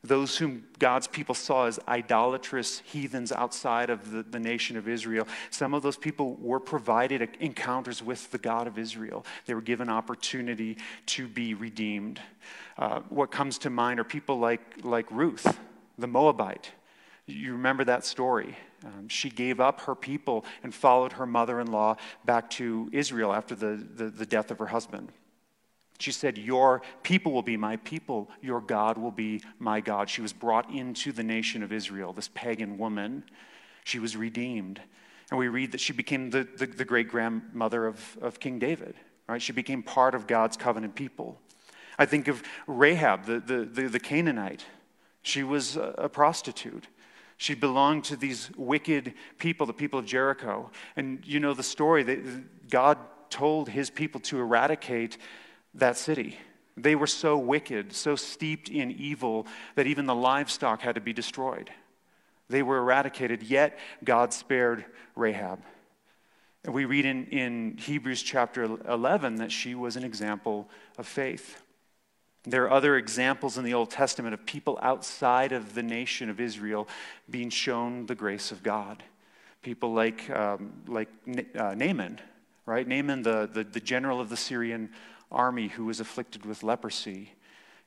those 0.07 0.37
whom 0.37 0.64
God's 0.79 1.07
people 1.07 1.35
saw 1.35 1.66
as 1.66 1.79
idolatrous 1.88 2.81
heathens 2.81 3.33
outside 3.33 3.90
of 3.90 4.11
the, 4.11 4.22
the 4.22 4.38
nation 4.38 4.77
of 4.77 4.88
Israel. 4.88 5.27
Some 5.51 5.75
of 5.75 5.83
those 5.83 5.96
people 5.96 6.35
were 6.37 6.61
provided 6.61 7.29
encounters 7.40 8.03
with 8.03 8.31
the 8.31 8.38
God 8.38 8.66
of 8.66 8.79
Israel. 8.79 9.25
They 9.46 9.55
were 9.55 9.61
given 9.61 9.88
opportunity 9.88 10.79
to 11.07 11.29
be 11.29 11.55
redeemed. 11.55 12.20
Uh, 12.79 13.01
what 13.09 13.31
comes 13.31 13.59
to 13.59 13.70
mind 13.70 14.01
are 14.01 14.05
people 14.05 14.38
like, 14.38 14.61
like 14.83 15.11
Ruth, 15.11 15.59
the 15.99 16.07
Moabite. 16.07 16.70
You 17.27 17.53
remember 17.53 17.85
that 17.85 18.05
story. 18.05 18.57
Um, 18.87 19.09
she 19.09 19.31
gave 19.31 19.59
up 19.59 19.81
her 19.83 19.94
people 19.94 20.44
and 20.62 20.72
followed 20.72 21.14
her 21.14 21.27
mother 21.27 21.61
in 21.61 21.72
law 21.72 21.96
back 22.25 22.49
to 22.51 22.88
Israel 22.92 23.33
after 23.33 23.55
the, 23.55 23.85
the, 23.94 24.11
the 24.11 24.27
death 24.27 24.51
of 24.51 24.59
her 24.59 24.66
husband. 24.66 25.11
She 25.99 26.12
said, 26.12 26.38
Your 26.38 26.83
people 27.03 27.33
will 27.33 27.42
be 27.42 27.57
my 27.57 27.77
people, 27.79 28.31
your 28.40 28.61
God 28.61 28.96
will 28.99 29.11
be 29.11 29.40
my 29.59 29.81
God. 29.81 30.09
She 30.09 30.22
was 30.22 30.33
brought 30.33 30.72
into 30.72 31.11
the 31.11 31.25
nation 31.25 31.62
of 31.62 31.72
Israel, 31.72 32.12
this 32.12 32.31
pagan 32.33 32.79
woman. 32.79 33.25
She 33.85 33.99
was 33.99 34.16
redeemed. 34.16 34.81
And 35.31 35.38
we 35.38 35.49
read 35.49 35.72
that 35.72 35.81
she 35.81 35.92
became 35.92 36.31
the, 36.31 36.46
the, 36.57 36.66
the 36.66 36.85
great 36.85 37.09
grandmother 37.09 37.87
of, 37.87 38.18
of 38.20 38.38
King 38.38 38.61
David, 38.61 38.94
right? 39.29 39.42
She 39.42 39.53
became 39.53 39.83
part 39.83 40.14
of 40.14 40.29
God's 40.29 40.57
covenant 40.57 40.94
people. 40.94 41.40
I 41.99 42.07
think 42.07 42.29
of 42.29 42.42
Rahab, 42.68 43.25
the, 43.25 43.40
the, 43.40 43.64
the, 43.64 43.88
the 43.88 44.01
Canaanite. 44.01 44.64
She 45.22 45.42
was 45.42 45.77
a, 45.77 45.94
a 45.99 46.09
prostitute. 46.09 46.87
She 47.37 47.55
belonged 47.55 48.05
to 48.05 48.16
these 48.16 48.51
wicked 48.57 49.14
people, 49.38 49.66
the 49.66 49.72
people 49.72 49.99
of 49.99 50.07
Jericho. 50.07 50.70
And 50.96 51.20
you 51.25 51.40
know 51.40 51.55
the 51.55 51.62
story 51.62 52.03
that 52.03 52.68
God 52.70 52.99
told 53.29 53.68
his 53.68 53.90
people 53.90 54.20
to 54.22 54.40
eradicate 54.40 55.18
that 55.75 55.96
city. 55.96 56.38
They 56.77 56.94
were 56.94 57.07
so 57.07 57.37
wicked, 57.37 57.92
so 57.92 58.16
steeped 58.16 58.68
in 58.68 58.90
evil, 58.90 59.46
that 59.75 59.87
even 59.87 60.07
the 60.07 60.14
livestock 60.14 60.81
had 60.81 60.94
to 60.94 61.01
be 61.01 61.12
destroyed. 61.12 61.70
They 62.49 62.62
were 62.62 62.79
eradicated, 62.79 63.42
yet 63.42 63.79
God 64.05 64.33
spared 64.33 64.85
Rahab. 65.14 65.61
And 66.64 66.75
we 66.75 66.85
read 66.85 67.05
in, 67.05 67.27
in 67.27 67.77
Hebrews 67.79 68.22
chapter 68.22 68.64
11 68.64 69.37
that 69.37 69.53
she 69.53 69.75
was 69.75 69.96
an 69.96 70.05
example 70.05 70.68
of 70.99 71.07
faith. 71.07 71.62
There 72.48 72.62
are 72.64 72.70
other 72.70 72.96
examples 72.96 73.59
in 73.59 73.64
the 73.64 73.74
Old 73.74 73.90
Testament 73.90 74.32
of 74.32 74.46
people 74.46 74.78
outside 74.80 75.50
of 75.50 75.74
the 75.74 75.82
nation 75.82 76.30
of 76.30 76.40
Israel 76.40 76.87
being 77.28 77.50
shown 77.50 78.06
the 78.06 78.14
grace 78.14 78.52
of 78.52 78.62
God. 78.62 79.02
People 79.62 79.92
like, 79.92 80.30
um, 80.30 80.72
like 80.87 81.09
uh, 81.59 81.74
Naaman, 81.74 82.20
right? 82.64 82.87
Naaman, 82.87 83.22
the, 83.22 83.50
the, 83.52 83.64
the 83.64 83.80
general 83.80 84.20
of 84.20 84.28
the 84.28 84.37
Syrian 84.37 84.90
army 85.32 85.66
who 85.66 85.87
was 85.87 85.98
afflicted 85.98 86.46
with 86.46 86.62
leprosy. 86.62 87.32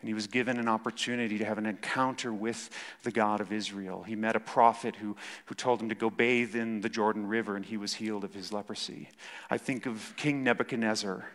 And 0.02 0.08
he 0.08 0.14
was 0.14 0.28
given 0.28 0.58
an 0.58 0.68
opportunity 0.68 1.38
to 1.38 1.46
have 1.46 1.58
an 1.58 1.66
encounter 1.66 2.34
with 2.34 2.70
the 3.04 3.12
God 3.12 3.42
of 3.42 3.52
Israel. 3.52 4.04
He 4.04 4.16
met 4.16 4.36
a 4.36 4.40
prophet 4.40 4.96
who, 4.98 5.16
who 5.46 5.56
told 5.56 5.82
him 5.82 5.90
to 5.90 5.96
go 5.96 6.10
bathe 6.10 6.56
in 6.56 6.82
the 6.82 6.90
Jordan 6.90 7.28
River, 7.28 7.56
and 7.56 7.66
he 7.66 7.76
was 7.78 7.94
healed 7.94 8.24
of 8.24 8.34
his 8.34 8.54
leprosy. 8.54 9.10
I 9.50 9.58
think 9.58 9.86
of 9.86 10.14
King 10.16 10.44
Nebuchadnezzar, 10.44 11.30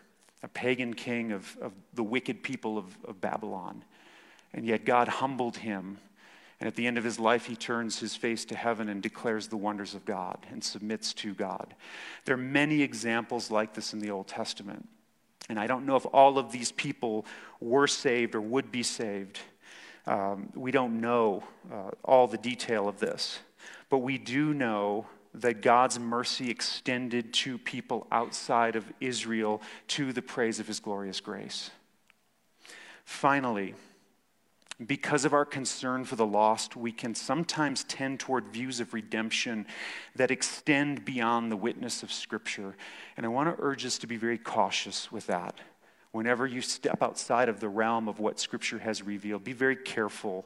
a 0.45 0.49
pagan 0.49 0.93
king 0.93 1.33
of, 1.33 1.57
of 1.61 1.73
the 1.95 2.03
wicked 2.03 2.43
people 2.43 2.77
of, 2.77 2.97
of 3.05 3.21
Babylon. 3.21 3.83
And 4.53 4.67
yet 4.67 4.85
God 4.85 5.09
humbled 5.09 5.57
him. 5.57 5.99
And 6.61 6.69
at 6.69 6.77
the 6.77 6.87
end 6.87 6.99
of 6.99 7.05
his 7.05 7.19
life, 7.19 7.47
he 7.47 7.57
turns 7.57 7.99
his 7.99 8.15
face 8.15 8.45
to 8.47 8.55
heaven 8.55 8.89
and 8.89 9.03
declares 9.03 9.49
the 9.49 9.57
wonders 9.57 9.95
of 9.95 10.05
God 10.05 10.39
and 10.51 10.63
submits 10.63 11.15
to 11.15 11.35
God. 11.35 11.75
There 12.27 12.35
are 12.35 12.39
many 12.39 12.83
examples 12.83 13.51
like 13.51 13.75
this 13.75 13.95
in 13.95 14.01
the 14.01 14.11
Old 14.11 14.29
Testament. 14.29 14.87
And 15.49 15.59
I 15.59 15.67
don't 15.67 15.87
know 15.87 15.97
if 15.97 16.07
all 16.13 16.39
of 16.39 16.53
these 16.53 16.73
people 16.73 17.25
were 17.61 17.87
saved 17.87 18.35
or 18.35 18.41
would 18.41 18.71
be 18.71 18.83
saved. 18.83 19.41
Um, 20.07 20.51
we 20.55 20.71
don't 20.71 21.01
know 21.01 21.43
uh, 21.73 21.91
all 22.05 22.27
the 22.27 22.39
detail 22.39 22.87
of 22.87 23.01
this. 23.01 23.39
But 23.89 23.99
we 23.99 24.19
do 24.19 24.53
know 24.53 25.07
that 25.35 25.63
God's 25.63 25.99
mercy 25.99 26.51
extended 26.51 27.33
to 27.35 27.59
people 27.59 28.07
outside 28.13 28.77
of 28.77 28.85
Israel 29.01 29.61
to 29.89 30.13
the 30.13 30.23
praise 30.23 30.61
of 30.61 30.67
his 30.67 30.81
glorious 30.81 31.21
grace. 31.21 31.71
Finally, 33.05 33.75
because 34.85 35.25
of 35.25 35.33
our 35.33 35.45
concern 35.45 36.05
for 36.05 36.17
the 36.17 36.27
lost, 36.27 36.77
we 36.77 36.91
can 36.91 37.15
sometimes 37.15 37.85
tend 37.85 38.19
toward 38.19 38.49
views 38.49 38.81
of 38.81 38.93
redemption 38.93 39.67
that 40.17 40.31
extend 40.31 41.05
beyond 41.05 41.51
the 41.51 41.57
witness 41.57 42.03
of 42.03 42.13
Scripture. 42.13 42.75
And 43.17 43.25
I 43.25 43.29
want 43.29 43.57
to 43.57 43.63
urge 43.63 43.87
us 43.87 43.99
to 43.99 44.07
be 44.07 44.17
very 44.17 44.39
cautious 44.39 45.13
with 45.13 45.27
that. 45.27 45.61
whenever 46.15 46.47
you 46.47 46.61
step 46.61 47.03
outside 47.03 47.49
of 47.49 47.59
the 47.59 47.69
realm 47.69 48.07
of 48.07 48.21
what 48.21 48.39
Scripture 48.39 48.79
has 48.79 49.03
revealed. 49.03 49.43
Be 49.43 49.53
very 49.53 49.75
careful. 49.75 50.45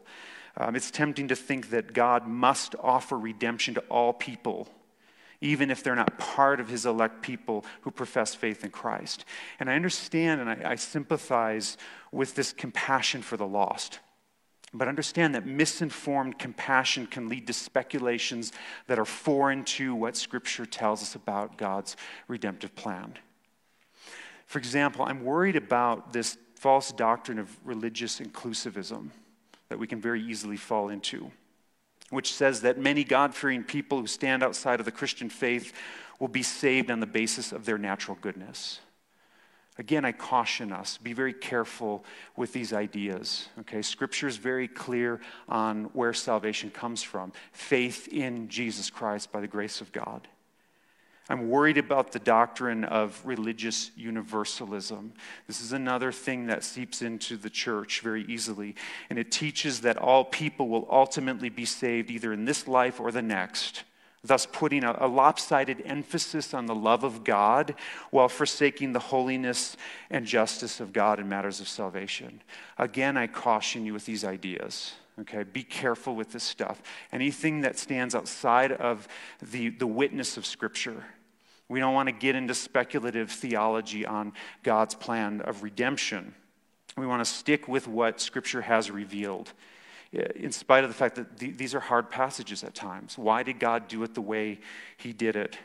Um, 0.57 0.74
it's 0.74 0.90
tempting 0.90 1.29
to 1.29 1.37
think 1.37 1.68
that 1.70 1.92
God 1.92 2.27
must 2.27 2.74
offer 2.81 3.18
redemption 3.18 3.74
to 3.74 3.81
all 3.90 4.14
people, 4.14 4.66
even 5.40 5.70
if 5.70 5.83
they're 5.83 5.94
not 5.94 6.18
part 6.18 6.61
of 6.61 6.68
his 6.68 6.85
elect 6.85 7.22
people 7.22 7.64
who 7.83 7.90
profess 7.90 8.35
faith 8.35 8.64
in 8.64 8.70
Christ. 8.70 9.24
And 9.61 9.70
I 9.70 9.74
understand 9.74 10.40
and 10.40 10.51
I, 10.51 10.72
I 10.72 10.74
sympathize 10.74 11.77
with 12.11 12.35
this 12.35 12.53
compassion 12.53 13.22
for 13.22 13.37
the 13.37 13.46
lost. 13.46 14.01
But 14.74 14.88
understand 14.88 15.35
that 15.35 15.46
misinformed 15.46 16.38
compassion 16.38 17.07
can 17.07 17.29
lead 17.29 17.46
to 17.46 17.53
speculations 17.53 18.53
that 18.87 18.98
are 18.98 19.05
foreign 19.05 19.64
to 19.64 19.94
what 19.94 20.16
Scripture 20.16 20.66
tells 20.66 21.03
us 21.03 21.14
about 21.14 21.57
God's 21.57 21.96
redemptive 22.27 22.74
plan. 22.74 23.14
For 24.46 24.59
example, 24.59 25.05
I'm 25.05 25.24
worried 25.24 25.57
about 25.57 26.12
this 26.12 26.37
false 26.55 26.92
doctrine 26.92 27.38
of 27.38 27.57
religious 27.64 28.20
inclusivism 28.20 29.11
that 29.68 29.79
we 29.79 29.87
can 29.87 30.01
very 30.01 30.22
easily 30.22 30.57
fall 30.57 30.88
into, 30.88 31.31
which 32.11 32.33
says 32.33 32.62
that 32.62 32.79
many 32.79 33.05
God 33.05 33.35
fearing 33.35 33.62
people 33.62 34.01
who 34.01 34.07
stand 34.07 34.42
outside 34.42 34.81
of 34.81 34.87
the 34.87 34.92
Christian 34.92 35.29
faith 35.29 35.73
will 36.18 36.29
be 36.29 36.42
saved 36.42 36.90
on 36.90 37.01
the 37.01 37.07
basis 37.07 37.53
of 37.53 37.64
their 37.64 37.79
natural 37.79 38.16
goodness. 38.21 38.81
Again, 39.79 40.05
I 40.05 40.11
caution 40.11 40.73
us 40.73 40.99
be 40.99 41.12
very 41.12 41.33
careful 41.33 42.05
with 42.37 42.53
these 42.53 42.73
ideas. 42.73 43.49
Okay, 43.61 43.81
Scripture 43.81 44.27
is 44.27 44.37
very 44.37 44.66
clear 44.66 45.21
on 45.49 45.85
where 45.92 46.12
salvation 46.12 46.71
comes 46.71 47.03
from 47.03 47.33
faith 47.53 48.09
in 48.09 48.49
Jesus 48.49 48.90
Christ 48.90 49.31
by 49.31 49.40
the 49.40 49.47
grace 49.47 49.81
of 49.81 49.92
God. 49.92 50.27
I'm 51.30 51.50
worried 51.50 51.76
about 51.76 52.12
the 52.12 52.18
doctrine 52.18 52.84
of 52.84 53.20
religious 53.22 53.90
universalism. 53.96 55.12
This 55.46 55.60
is 55.60 55.72
another 55.72 56.10
thing 56.10 56.46
that 56.46 56.64
seeps 56.64 57.02
into 57.02 57.36
the 57.36 57.50
church 57.50 58.00
very 58.00 58.24
easily. 58.24 58.74
And 59.10 59.18
it 59.18 59.30
teaches 59.30 59.82
that 59.82 59.98
all 59.98 60.24
people 60.24 60.68
will 60.68 60.88
ultimately 60.90 61.50
be 61.50 61.66
saved 61.66 62.10
either 62.10 62.32
in 62.32 62.46
this 62.46 62.66
life 62.66 62.98
or 62.98 63.12
the 63.12 63.20
next, 63.20 63.84
thus 64.24 64.46
putting 64.46 64.84
a, 64.84 64.96
a 65.00 65.06
lopsided 65.06 65.82
emphasis 65.84 66.54
on 66.54 66.64
the 66.64 66.74
love 66.74 67.04
of 67.04 67.24
God 67.24 67.74
while 68.10 68.30
forsaking 68.30 68.94
the 68.94 68.98
holiness 68.98 69.76
and 70.08 70.24
justice 70.24 70.80
of 70.80 70.94
God 70.94 71.20
in 71.20 71.28
matters 71.28 71.60
of 71.60 71.68
salvation. 71.68 72.40
Again, 72.78 73.18
I 73.18 73.26
caution 73.26 73.84
you 73.84 73.92
with 73.92 74.06
these 74.06 74.24
ideas. 74.24 74.94
Okay, 75.20 75.42
be 75.42 75.64
careful 75.64 76.14
with 76.14 76.32
this 76.32 76.44
stuff. 76.44 76.80
Anything 77.12 77.62
that 77.62 77.76
stands 77.76 78.14
outside 78.14 78.72
of 78.72 79.08
the, 79.42 79.68
the 79.68 79.86
witness 79.86 80.36
of 80.36 80.46
Scripture 80.46 81.04
we 81.68 81.81
don't 81.81 81.94
want 81.94 82.09
to 82.09 82.12
get 82.12 82.35
into 82.35 82.54
speculative 82.54 83.31
theology 83.31 84.07
on 84.07 84.33
God's 84.62 84.94
plan 84.94 85.42
of 85.42 85.62
redemption. 85.62 86.35
We 86.96 87.07
want 87.07 87.24
to 87.24 87.31
stick 87.31 87.68
with 87.68 87.87
what 87.87 88.20
Scripture 88.20 88.62
has 88.62 88.90
revealed, 88.90 89.52
eh, 90.12 90.26
in 90.35 90.50
spite 90.50 90.85
of 90.85 90.90
the 90.90 90.94
fact 90.94 91.16
that 91.16 91.38
these 91.38 91.74
are 91.74 91.81
hard 91.81 92.11
passages 92.11 92.64
at 92.64 92.74
times. 92.74 93.18
Why 93.18 93.42
did 93.42 93.59
God 93.59 93.88
do 93.88 94.02
it 94.02 94.14
the 94.14 94.22
way 94.22 94.61
He 94.96 95.12
did 95.12 95.37
it? 95.37 95.59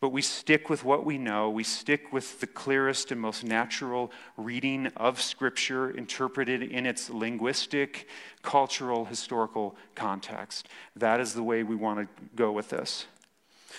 But 0.00 0.10
we 0.10 0.22
stick 0.22 0.68
with 0.68 0.84
what 0.84 1.04
we 1.04 1.16
know. 1.16 1.48
We 1.48 1.62
stick 1.62 2.12
with 2.12 2.40
the 2.40 2.48
clearest 2.48 3.12
and 3.12 3.20
most 3.20 3.44
natural 3.44 4.10
reading 4.36 4.88
of 4.96 5.20
Scripture, 5.20 5.90
interpreted 5.90 6.62
in 6.62 6.86
its 6.86 7.08
linguistic, 7.08 8.08
cultural, 8.42 9.04
historical 9.04 9.76
context. 9.94 10.68
That 10.96 11.20
is 11.20 11.34
the 11.34 11.42
way 11.44 11.62
we 11.62 11.76
want 11.76 12.00
to 12.00 12.24
go 12.34 12.50
with 12.50 12.70
this. 12.70 13.06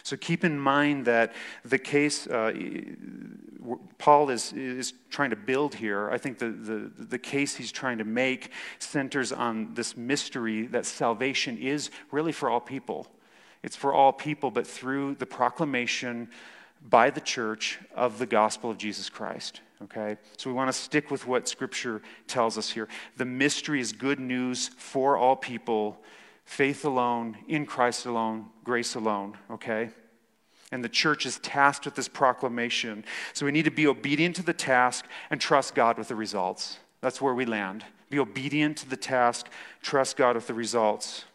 So 0.01 0.17
keep 0.17 0.43
in 0.43 0.59
mind 0.59 1.05
that 1.05 1.33
the 1.63 1.77
case 1.77 2.25
uh, 2.25 2.51
Paul 3.97 4.29
is, 4.29 4.51
is 4.53 4.93
trying 5.09 5.29
to 5.29 5.35
build 5.35 5.75
here, 5.75 6.09
I 6.11 6.17
think 6.17 6.39
the, 6.39 6.49
the, 6.49 6.91
the 6.97 7.19
case 7.19 7.55
he's 7.55 7.71
trying 7.71 7.99
to 7.99 8.03
make 8.03 8.51
centers 8.79 9.31
on 9.31 9.73
this 9.73 9.95
mystery 9.95 10.67
that 10.67 10.85
salvation 10.85 11.57
is 11.57 11.89
really 12.11 12.31
for 12.31 12.49
all 12.49 12.59
people. 12.59 13.07
It's 13.61 13.75
for 13.75 13.93
all 13.93 14.11
people, 14.11 14.51
but 14.51 14.67
through 14.67 15.15
the 15.15 15.25
proclamation 15.25 16.29
by 16.89 17.09
the 17.09 17.21
church 17.21 17.79
of 17.95 18.19
the 18.19 18.25
gospel 18.25 18.69
of 18.69 18.77
Jesus 18.77 19.09
Christ. 19.09 19.61
Okay? 19.83 20.17
So 20.37 20.49
we 20.49 20.53
want 20.53 20.67
to 20.67 20.73
stick 20.73 21.09
with 21.09 21.25
what 21.25 21.47
Scripture 21.47 22.01
tells 22.27 22.57
us 22.57 22.69
here. 22.69 22.89
The 23.15 23.25
mystery 23.25 23.79
is 23.79 23.93
good 23.93 24.19
news 24.19 24.69
for 24.77 25.15
all 25.15 25.37
people 25.37 26.03
faith 26.45 26.85
alone, 26.85 27.37
in 27.47 27.65
Christ 27.65 28.05
alone, 28.05 28.47
grace 28.63 28.95
alone, 28.95 29.37
okay? 29.49 29.89
And 30.71 30.83
the 30.83 30.89
church 30.89 31.25
is 31.25 31.39
tasked 31.39 31.85
with 31.85 31.95
this 31.95 32.07
proclamation. 32.07 33.05
So 33.33 33.45
we 33.45 33.51
need 33.51 33.65
to 33.65 33.71
be 33.71 33.87
obedient 33.87 34.35
to 34.37 34.43
the 34.43 34.53
task 34.53 35.05
and 35.29 35.39
trust 35.39 35.75
God 35.75 35.97
with 35.97 36.07
the 36.07 36.15
results. 36.15 36.79
That's 37.01 37.21
where 37.21 37.33
we 37.33 37.45
land. 37.45 37.85
Be 38.09 38.19
obedient 38.19 38.77
to 38.77 38.89
the 38.89 38.97
task, 38.97 39.49
trust 39.81 40.17
God 40.17 40.35
with 40.35 40.47
the 40.47 40.53
results. 40.53 41.25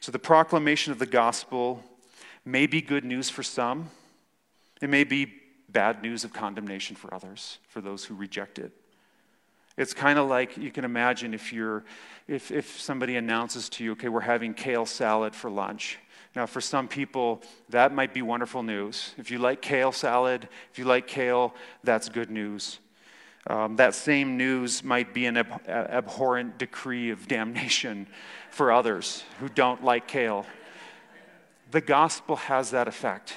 So 0.00 0.12
the 0.12 0.18
proclamation 0.18 0.92
of 0.92 0.98
the 0.98 1.06
gospel 1.06 1.82
may 2.44 2.66
be 2.66 2.80
good 2.80 3.04
news 3.04 3.30
for 3.30 3.42
some, 3.42 3.90
it 4.82 4.90
may 4.90 5.04
be 5.04 5.32
bad 5.68 6.02
news 6.02 6.24
of 6.24 6.32
condemnation 6.32 6.94
for 6.94 7.12
others, 7.12 7.58
for 7.68 7.80
those 7.80 8.04
who 8.04 8.14
reject 8.14 8.58
it. 8.58 8.72
It's 9.76 9.92
kind 9.92 10.18
of 10.18 10.28
like 10.28 10.56
you 10.56 10.70
can 10.70 10.84
imagine 10.84 11.34
if 11.34 11.52
you're 11.52 11.84
if, 12.26 12.50
if 12.50 12.80
somebody 12.80 13.16
announces 13.16 13.68
to 13.70 13.84
you, 13.84 13.92
okay, 13.92 14.08
we're 14.08 14.20
having 14.20 14.54
kale 14.54 14.86
salad 14.86 15.34
for 15.34 15.50
lunch. 15.50 15.98
Now, 16.34 16.46
for 16.46 16.60
some 16.60 16.88
people, 16.88 17.42
that 17.68 17.92
might 17.92 18.12
be 18.12 18.22
wonderful 18.22 18.62
news. 18.62 19.14
If 19.18 19.30
you 19.30 19.38
like 19.38 19.60
kale 19.60 19.92
salad, 19.92 20.48
if 20.72 20.78
you 20.78 20.84
like 20.84 21.06
kale, 21.06 21.54
that's 21.84 22.08
good 22.08 22.30
news. 22.30 22.80
Um, 23.46 23.76
that 23.76 23.94
same 23.94 24.36
news 24.36 24.82
might 24.82 25.12
be 25.12 25.26
an 25.26 25.36
ab- 25.36 25.68
abhorrent 25.68 26.58
decree 26.58 27.10
of 27.10 27.28
damnation 27.28 28.06
for 28.50 28.72
others 28.72 29.22
who 29.38 29.48
don't 29.48 29.84
like 29.84 30.08
kale. 30.08 30.46
The 31.70 31.80
gospel 31.80 32.36
has 32.36 32.70
that 32.70 32.88
effect, 32.88 33.34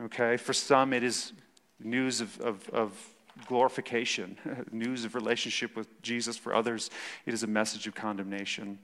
okay? 0.00 0.36
For 0.36 0.52
some, 0.52 0.92
it 0.92 1.02
is 1.02 1.32
news 1.80 2.20
of, 2.20 2.40
of, 2.40 2.68
of 2.70 3.11
glorification, 3.46 4.36
news 4.72 5.04
of 5.04 5.14
relationship 5.14 5.76
with 5.76 6.00
Jesus. 6.02 6.36
For 6.36 6.54
others, 6.54 6.90
it 7.26 7.34
is 7.34 7.42
a 7.42 7.46
message 7.46 7.86
of 7.86 7.94
condemnation. 7.94 8.78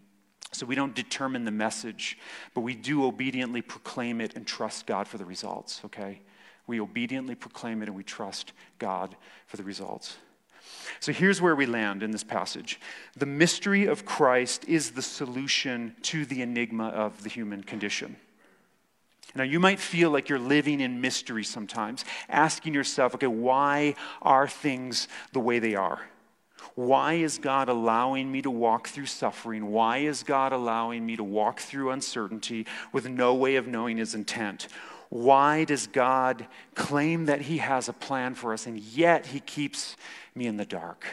So 0.52 0.64
we 0.64 0.74
don't 0.74 0.94
determine 0.94 1.44
the 1.44 1.50
message, 1.50 2.18
but 2.54 2.62
we 2.62 2.74
do 2.74 3.04
obediently 3.04 3.62
proclaim 3.62 4.20
it 4.20 4.34
and 4.34 4.46
trust 4.46 4.86
God 4.86 5.06
for 5.06 5.18
the 5.18 5.24
results, 5.24 5.82
okay? 5.84 6.20
We 6.66 6.80
obediently 6.80 7.34
proclaim 7.34 7.82
it 7.82 7.88
and 7.88 7.96
we 7.96 8.04
trust 8.04 8.52
God 8.78 9.16
for 9.46 9.56
the 9.56 9.62
results. 9.62 10.16
So 11.00 11.12
here's 11.12 11.40
where 11.40 11.54
we 11.54 11.66
land 11.66 12.02
in 12.02 12.10
this 12.10 12.24
passage. 12.24 12.80
The 13.16 13.26
mystery 13.26 13.86
of 13.86 14.04
Christ 14.04 14.64
is 14.66 14.92
the 14.92 15.02
solution 15.02 15.94
to 16.02 16.24
the 16.24 16.42
enigma 16.42 16.88
of 16.88 17.22
the 17.22 17.28
human 17.28 17.62
condition. 17.62 18.16
Now, 19.34 19.44
you 19.44 19.60
might 19.60 19.78
feel 19.78 20.10
like 20.10 20.28
you're 20.28 20.38
living 20.38 20.80
in 20.80 21.00
mystery 21.00 21.44
sometimes, 21.44 22.04
asking 22.28 22.74
yourself, 22.74 23.14
okay, 23.14 23.26
why 23.26 23.94
are 24.22 24.48
things 24.48 25.06
the 25.32 25.40
way 25.40 25.58
they 25.58 25.74
are? 25.74 26.00
Why 26.74 27.14
is 27.14 27.38
God 27.38 27.68
allowing 27.68 28.30
me 28.30 28.40
to 28.42 28.50
walk 28.50 28.88
through 28.88 29.06
suffering? 29.06 29.70
Why 29.70 29.98
is 29.98 30.22
God 30.22 30.52
allowing 30.52 31.04
me 31.04 31.16
to 31.16 31.24
walk 31.24 31.60
through 31.60 31.90
uncertainty 31.90 32.66
with 32.92 33.08
no 33.08 33.34
way 33.34 33.56
of 33.56 33.66
knowing 33.66 33.96
his 33.96 34.14
intent? 34.14 34.68
Why 35.08 35.64
does 35.64 35.86
God 35.86 36.46
claim 36.74 37.26
that 37.26 37.42
he 37.42 37.58
has 37.58 37.88
a 37.88 37.92
plan 37.92 38.34
for 38.34 38.52
us 38.52 38.66
and 38.66 38.78
yet 38.78 39.26
he 39.26 39.40
keeps 39.40 39.96
me 40.34 40.46
in 40.46 40.56
the 40.56 40.64
dark? 40.64 41.04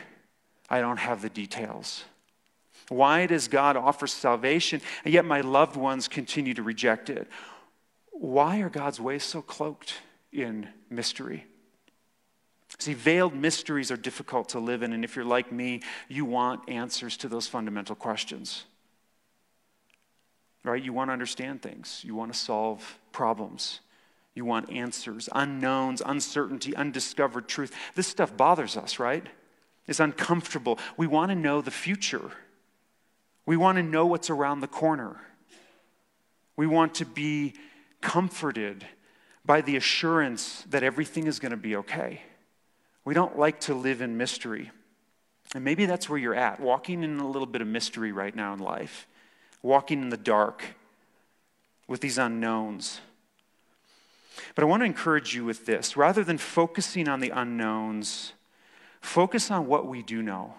I 0.69 0.81
don't 0.81 0.97
have 0.97 1.21
the 1.21 1.29
details. 1.29 2.03
Why 2.89 3.25
does 3.25 3.47
God 3.47 3.75
offer 3.77 4.05
salvation 4.05 4.81
and 5.03 5.13
yet 5.13 5.25
my 5.25 5.41
loved 5.41 5.75
ones 5.75 6.07
continue 6.07 6.53
to 6.53 6.63
reject 6.63 7.09
it? 7.09 7.27
Why 8.19 8.59
are 8.61 8.69
God's 8.69 8.99
ways 8.99 9.23
so 9.23 9.41
cloaked 9.41 9.95
in 10.31 10.69
mystery? 10.89 11.45
See, 12.79 12.93
veiled 12.93 13.33
mysteries 13.33 13.91
are 13.91 13.97
difficult 13.97 14.49
to 14.49 14.59
live 14.59 14.83
in, 14.83 14.93
and 14.93 15.03
if 15.03 15.15
you're 15.15 15.25
like 15.25 15.51
me, 15.51 15.81
you 16.07 16.25
want 16.25 16.67
answers 16.69 17.17
to 17.17 17.27
those 17.27 17.47
fundamental 17.47 17.95
questions. 17.95 18.65
Right? 20.63 20.81
You 20.81 20.93
want 20.93 21.09
to 21.09 21.13
understand 21.13 21.61
things, 21.61 22.01
you 22.03 22.15
want 22.15 22.33
to 22.33 22.39
solve 22.39 22.97
problems, 23.11 23.81
you 24.33 24.45
want 24.45 24.71
answers, 24.71 25.29
unknowns, 25.31 26.01
uncertainty, 26.05 26.75
undiscovered 26.75 27.47
truth. 27.47 27.73
This 27.93 28.07
stuff 28.07 28.35
bothers 28.35 28.75
us, 28.75 28.97
right? 28.97 29.25
It's 29.87 29.99
uncomfortable. 29.99 30.79
We 30.97 31.05
want 31.05 31.29
to 31.29 31.35
know 31.35 31.61
the 31.61 31.71
future, 31.71 32.31
we 33.45 33.57
want 33.57 33.77
to 33.77 33.83
know 33.83 34.05
what's 34.05 34.29
around 34.29 34.61
the 34.61 34.67
corner. 34.67 35.21
We 36.57 36.67
want 36.67 36.95
to 36.95 37.05
be 37.05 37.53
comforted 38.01 38.85
by 39.45 39.61
the 39.61 39.75
assurance 39.75 40.63
that 40.69 40.83
everything 40.83 41.27
is 41.27 41.39
going 41.39 41.51
to 41.51 41.57
be 41.57 41.75
okay. 41.75 42.21
We 43.03 43.13
don't 43.13 43.37
like 43.37 43.59
to 43.61 43.75
live 43.75 44.01
in 44.01 44.17
mystery. 44.17 44.71
And 45.53 45.63
maybe 45.63 45.85
that's 45.85 46.09
where 46.09 46.17
you're 46.17 46.35
at, 46.35 46.59
walking 46.59 47.03
in 47.03 47.19
a 47.19 47.27
little 47.27 47.45
bit 47.45 47.61
of 47.61 47.67
mystery 47.67 48.11
right 48.11 48.35
now 48.35 48.53
in 48.53 48.59
life, 48.59 49.07
walking 49.61 50.01
in 50.01 50.09
the 50.09 50.17
dark 50.17 50.63
with 51.87 52.01
these 52.01 52.17
unknowns. 52.17 52.99
But 54.55 54.63
I 54.63 54.65
want 54.65 54.81
to 54.81 54.85
encourage 54.85 55.35
you 55.35 55.45
with 55.45 55.65
this 55.65 55.95
rather 55.95 56.23
than 56.23 56.37
focusing 56.37 57.07
on 57.07 57.19
the 57.19 57.29
unknowns, 57.29 58.33
Focus 59.05 59.51
on 59.51 59.67
what 59.67 59.85
we 59.85 60.01
do 60.01 60.23
know 60.23 60.55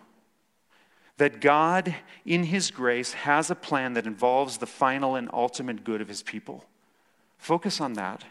that 1.16 1.40
God, 1.40 1.94
in 2.24 2.44
His 2.44 2.70
grace, 2.70 3.12
has 3.12 3.50
a 3.50 3.56
plan 3.56 3.94
that 3.94 4.06
involves 4.06 4.58
the 4.58 4.66
final 4.66 5.16
and 5.16 5.28
ultimate 5.32 5.82
good 5.82 6.00
of 6.00 6.08
His 6.08 6.22
people. 6.22 6.64
Focus 7.38 7.80
on 7.80 7.94
that. 7.94 8.24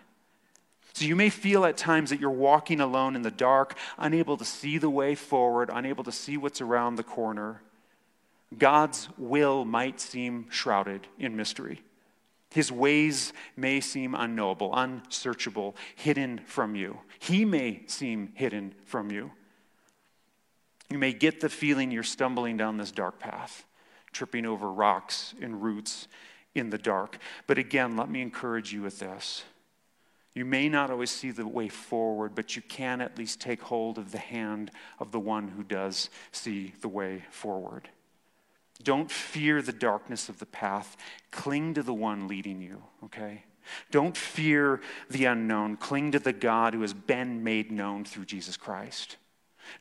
So 0.94 1.04
you 1.04 1.15
may 1.15 1.30
feel 1.30 1.65
at 1.65 1.76
times 1.76 2.10
that 2.10 2.22
you're 2.22 2.30
walking 2.30 2.80
alone 2.80 3.18
in 3.18 3.22
the 3.22 3.32
dark, 3.32 3.78
unable 3.98 4.38
to 4.38 4.46
see 4.46 4.78
the 4.78 4.89
way 4.89 5.13
forward, 5.13 5.70
unable 5.72 6.06
to 6.06 6.12
see 6.12 6.38
what's 6.38 6.62
around 6.62 6.96
the 6.96 7.04
corner. 7.04 7.62
God's 8.58 9.10
will 9.18 9.65
might 9.65 10.00
seem 10.00 10.46
shrouded 10.50 11.08
in 11.20 11.36
mystery. 11.36 11.82
His 12.50 12.72
ways 12.72 13.34
may 13.58 13.82
seem 13.82 14.15
unknowable, 14.15 14.74
unsearchable, 14.74 15.76
hidden 15.96 16.39
from 16.46 16.76
you. 16.76 17.00
He 17.20 17.44
may 17.44 17.82
seem 17.88 18.32
hidden 18.34 18.74
from 18.86 19.12
you. 19.12 19.32
You 20.89 20.98
may 20.98 21.12
get 21.12 21.41
the 21.41 21.50
feeling 21.50 21.91
you're 21.91 22.04
stumbling 22.04 22.56
down 22.56 22.78
this 22.78 22.91
dark 22.91 23.20
path, 23.20 23.65
tripping 24.13 24.46
over 24.46 24.72
rocks 24.72 25.34
and 25.41 25.62
roots 25.62 26.08
in 26.56 26.72
the 26.72 26.78
dark. 26.78 27.18
But 27.46 27.58
again, 27.58 27.96
let 27.96 28.10
me 28.10 28.22
encourage 28.22 28.74
you 28.74 28.82
with 28.82 29.00
this. 29.00 29.44
You 30.34 30.44
may 30.44 30.68
not 30.68 30.89
always 30.89 31.12
see 31.12 31.32
the 31.32 31.48
way 31.48 31.70
forward, 31.70 32.36
but 32.36 32.56
you 32.56 32.62
can 32.62 33.00
at 33.00 33.18
least 33.18 33.39
take 33.39 33.62
hold 33.62 33.98
of 33.98 34.12
the 34.12 34.18
hand 34.18 34.72
of 35.00 35.12
the 35.12 35.20
one 35.20 35.50
who 35.50 35.63
does 35.63 36.10
see 36.32 36.74
the 36.82 36.89
way 36.89 37.24
forward. 37.30 37.89
Don't 38.84 39.10
fear 39.10 39.62
the 39.62 39.72
darkness 39.72 40.28
of 40.28 40.39
the 40.39 40.46
path. 40.46 40.98
Cling 41.32 41.76
to 41.76 41.84
the 41.84 41.94
one 41.94 42.28
leading 42.28 42.62
you, 42.62 42.84
okay? 43.06 43.44
Don't 43.91 44.18
fear 44.18 44.82
the 45.10 45.26
unknown. 45.26 45.78
Cling 45.78 46.12
to 46.12 46.20
the 46.20 46.34
God 46.34 46.74
who 46.74 46.82
has 46.82 46.94
been 46.94 47.44
made 47.44 47.72
known 47.72 48.04
through 48.04 48.26
Jesus 48.26 48.58
Christ. 48.58 49.15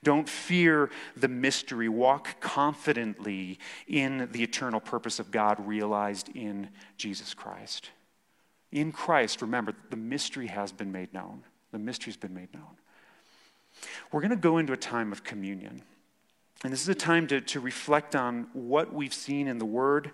Don't 0.02 0.28
fear 0.28 0.90
the 1.16 1.28
mystery. 1.28 1.88
Walk 1.88 2.40
confidently 2.40 3.58
in 3.86 4.28
the 4.32 4.42
eternal 4.42 4.80
purpose 4.80 5.18
of 5.18 5.30
God 5.30 5.66
realized 5.66 6.28
in 6.34 6.68
Jesus 6.96 7.34
Christ. 7.34 7.90
In 8.72 8.90
Christ, 8.90 9.40
remember, 9.40 9.74
the 9.90 9.96
mystery 9.96 10.48
has 10.48 10.72
been 10.72 10.90
made 10.90 11.14
known. 11.14 11.44
The 11.70 11.78
mystery's 11.78 12.16
been 12.16 12.34
made 12.34 12.52
known. 12.52 12.76
We're 14.12 14.20
going 14.20 14.30
to 14.30 14.36
go 14.36 14.58
into 14.58 14.72
a 14.72 14.76
time 14.76 15.12
of 15.12 15.24
communion. 15.24 15.82
And 16.62 16.72
this 16.72 16.80
is 16.80 16.88
a 16.88 16.94
time 16.94 17.26
to, 17.26 17.40
to 17.42 17.60
reflect 17.60 18.16
on 18.16 18.48
what 18.54 18.92
we've 18.92 19.12
seen 19.12 19.48
in 19.48 19.58
the 19.58 19.66
Word. 19.66 20.12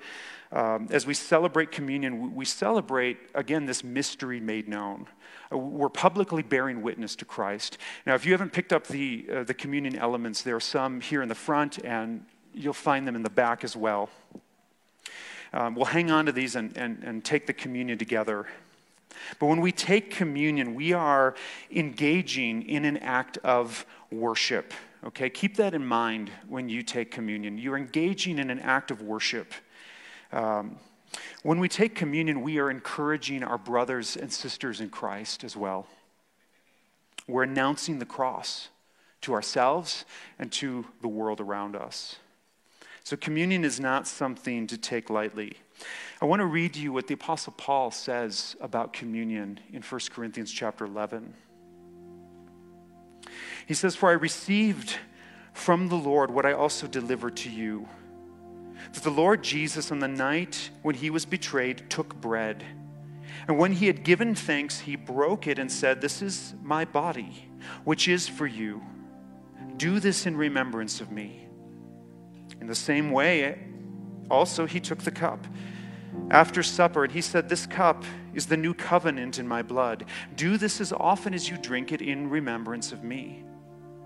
Um, 0.51 0.89
as 0.91 1.07
we 1.07 1.15
celebrate 1.15 1.71
communion, 1.71 2.35
we 2.35 2.45
celebrate, 2.45 3.19
again, 3.35 3.67
this 3.67 3.85
mystery 3.85 4.41
made 4.41 4.69
known. 4.69 5.07
We're 5.51 5.89
publicly 5.89 6.43
bearing 6.43 6.83
witness 6.83 7.17
to 7.17 7.25
Christ. 7.25 7.79
Now, 8.07 8.15
if 8.15 8.25
you 8.25 8.33
haven't 8.33 8.53
picked 8.53 8.73
up 8.73 8.87
the, 8.87 9.27
uh, 9.33 9.45
the 9.45 9.55
communion 9.55 9.97
elements, 9.97 10.43
there 10.43 10.57
are 10.57 10.61
some 10.61 11.01
here 11.01 11.23
in 11.23 11.29
the 11.29 11.35
front, 11.35 11.85
and 11.85 12.25
you'll 12.55 12.73
find 12.73 13.07
them 13.07 13.17
in 13.17 13.23
the 13.23 13.31
back 13.31 13.65
as 13.65 13.77
well. 13.77 14.11
Um, 15.53 15.75
we'll 15.75 15.87
hang 15.87 16.11
on 16.11 16.27
to 16.27 16.33
these 16.33 16.55
and, 16.55 16.77
and, 16.77 17.03
and 17.03 17.25
take 17.25 17.47
the 17.47 17.53
communion 17.53 17.99
together. 17.99 18.47
But 19.41 19.47
when 19.47 19.61
we 19.61 19.73
take 19.73 20.13
communion, 20.13 20.75
we 20.75 20.93
are 20.93 21.35
engaging 21.71 22.63
in 22.69 22.85
an 22.85 22.99
act 22.99 23.39
of 23.39 23.85
worship. 24.11 24.73
Okay, 25.05 25.31
keep 25.31 25.57
that 25.57 25.75
in 25.75 25.85
mind 25.85 26.31
when 26.49 26.69
you 26.69 26.83
take 26.83 27.11
communion. 27.11 27.59
You're 27.59 27.77
engaging 27.77 28.39
in 28.39 28.51
an 28.51 28.61
act 28.61 28.91
of 28.91 29.03
worship. 29.03 29.53
Um, 30.33 30.77
when 31.43 31.59
we 31.59 31.69
take 31.69 31.95
communion, 31.95 32.43
we 32.43 32.59
are 32.59 32.71
encouraging 32.71 33.43
our 33.43 33.59
brothers 33.59 34.17
and 34.17 34.33
sisters 34.33 34.81
in 34.81 34.91
Christ 34.91 35.45
as 35.45 35.57
well. 35.57 35.87
We're 37.27 37.45
announcing 37.45 37.99
the 37.99 38.07
cross 38.07 38.69
to 39.23 39.35
ourselves 39.35 40.05
and 40.39 40.51
to 40.53 40.87
the 41.01 41.09
world 41.09 41.41
around 41.41 41.77
us. 41.77 42.17
So, 43.05 43.17
communion 43.17 43.65
is 43.65 43.81
not 43.81 44.07
something 44.07 44.67
to 44.67 44.77
take 44.77 45.11
lightly. 45.11 45.57
I 46.21 46.27
want 46.27 46.41
to 46.41 46.47
read 46.47 46.75
to 46.75 46.81
you 46.81 46.93
what 46.93 47.07
the 47.07 47.15
Apostle 47.15 47.55
Paul 47.57 47.91
says 47.91 48.57
about 48.61 48.93
communion 48.93 49.59
in 49.73 49.83
1 49.83 50.01
Corinthians 50.11 50.53
chapter 50.53 50.85
11. 50.85 51.35
He 53.67 53.75
says, 53.75 53.97
For 53.97 54.11
I 54.11 54.13
received 54.13 54.99
from 55.53 55.89
the 55.89 55.97
Lord 55.97 56.31
what 56.31 56.45
I 56.45 56.53
also 56.53 56.87
delivered 56.87 57.37
to 57.39 57.51
you. 57.51 57.89
That 58.93 59.03
the 59.03 59.11
Lord 59.11 59.43
Jesus, 59.43 59.91
on 59.91 59.99
the 59.99 60.09
night 60.09 60.71
when 60.83 60.95
he 60.95 61.11
was 61.11 61.25
betrayed, 61.25 61.89
took 61.91 62.15
bread. 62.21 62.65
And 63.49 63.59
when 63.59 63.73
he 63.73 63.87
had 63.87 64.05
given 64.05 64.35
thanks, 64.35 64.81
he 64.81 64.97
broke 64.97 65.47
it 65.47 65.59
and 65.59 65.71
said, 65.71 66.01
This 66.01 66.23
is 66.23 66.55
my 66.63 66.85
body, 66.85 67.49
which 67.85 68.09
is 68.09 68.29
for 68.29 68.47
you. 68.47 68.83
Do 69.77 70.01
this 70.01 70.27
in 70.27 70.37
remembrance 70.37 71.01
of 71.01 71.11
me. 71.11 71.47
In 72.61 72.67
the 72.67 72.75
same 72.75 73.11
way, 73.11 73.59
also 74.31 74.67
he 74.67 74.81
took 74.81 75.01
the 75.01 75.11
cup 75.11 75.47
after 76.31 76.63
supper, 76.63 77.05
and 77.05 77.13
he 77.13 77.21
said, 77.21 77.49
This 77.49 77.67
cup 77.67 78.05
is 78.35 78.47
the 78.47 78.57
new 78.57 78.75
covenant 78.75 79.39
in 79.39 79.49
my 79.49 79.63
blood. 79.63 80.05
Do 80.37 80.57
this 80.57 80.81
as 80.81 80.93
often 80.93 81.35
as 81.35 81.49
you 81.49 81.57
drink 81.57 81.93
it 81.93 82.03
in 82.03 82.31
remembrance 82.31 82.93
of 82.93 83.03
me. 83.03 83.45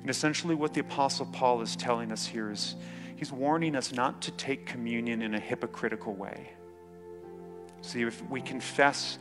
And 0.00 0.10
essentially, 0.10 0.54
what 0.54 0.74
the 0.74 0.80
Apostle 0.80 1.26
Paul 1.26 1.60
is 1.62 1.76
telling 1.76 2.12
us 2.12 2.26
here 2.26 2.50
is 2.50 2.76
he's 3.16 3.32
warning 3.32 3.74
us 3.74 3.92
not 3.92 4.22
to 4.22 4.30
take 4.32 4.66
communion 4.66 5.22
in 5.22 5.34
a 5.34 5.40
hypocritical 5.40 6.14
way. 6.14 6.52
See, 7.80 8.02
if 8.02 8.22
we 8.28 8.40
confess 8.40 9.18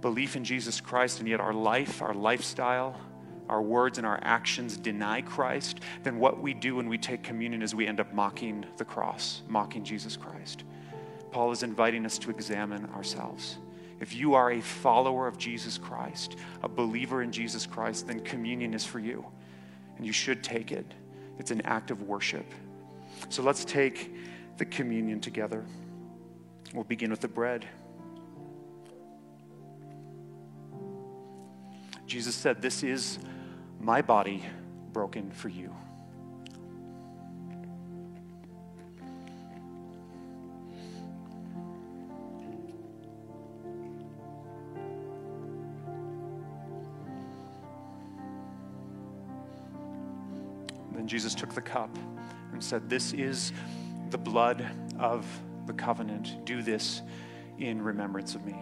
belief 0.00 0.36
in 0.36 0.44
Jesus 0.44 0.80
Christ 0.80 1.20
and 1.20 1.28
yet 1.28 1.40
our 1.40 1.54
life, 1.54 2.02
our 2.02 2.14
lifestyle, 2.14 3.00
our 3.48 3.62
words 3.62 3.98
and 3.98 4.06
our 4.06 4.18
actions 4.22 4.76
deny 4.76 5.22
Christ, 5.22 5.80
then 6.02 6.18
what 6.18 6.40
we 6.40 6.54
do 6.54 6.76
when 6.76 6.88
we 6.88 6.98
take 6.98 7.22
communion 7.22 7.62
is 7.62 7.74
we 7.74 7.86
end 7.86 8.00
up 8.00 8.12
mocking 8.12 8.64
the 8.76 8.84
cross, 8.84 9.42
mocking 9.48 9.84
Jesus 9.84 10.16
Christ. 10.16 10.64
Paul 11.30 11.50
is 11.52 11.62
inviting 11.62 12.04
us 12.04 12.18
to 12.18 12.30
examine 12.30 12.86
ourselves. 12.94 13.58
If 14.00 14.14
you 14.14 14.34
are 14.34 14.52
a 14.52 14.60
follower 14.60 15.26
of 15.26 15.38
Jesus 15.38 15.78
Christ, 15.78 16.36
a 16.62 16.68
believer 16.68 17.22
in 17.22 17.30
Jesus 17.30 17.66
Christ, 17.66 18.08
then 18.08 18.20
communion 18.20 18.74
is 18.74 18.84
for 18.84 18.98
you 18.98 19.24
and 19.96 20.06
you 20.06 20.12
should 20.12 20.42
take 20.42 20.72
it. 20.72 20.86
It's 21.38 21.50
an 21.50 21.60
act 21.62 21.90
of 21.90 22.02
worship. 22.02 22.46
So 23.28 23.42
let's 23.42 23.64
take 23.64 24.14
the 24.58 24.64
communion 24.64 25.20
together. 25.20 25.64
We'll 26.74 26.84
begin 26.84 27.10
with 27.10 27.20
the 27.20 27.28
bread. 27.28 27.66
Jesus 32.06 32.34
said, 32.34 32.60
This 32.60 32.82
is 32.82 33.18
my 33.80 34.02
body 34.02 34.44
broken 34.92 35.30
for 35.30 35.48
you. 35.48 35.74
Jesus 51.12 51.34
took 51.34 51.52
the 51.52 51.60
cup 51.60 51.94
and 52.54 52.64
said, 52.64 52.88
This 52.88 53.12
is 53.12 53.52
the 54.08 54.16
blood 54.16 54.66
of 54.98 55.26
the 55.66 55.74
covenant. 55.74 56.42
Do 56.46 56.62
this 56.62 57.02
in 57.58 57.82
remembrance 57.82 58.34
of 58.34 58.46
me. 58.46 58.56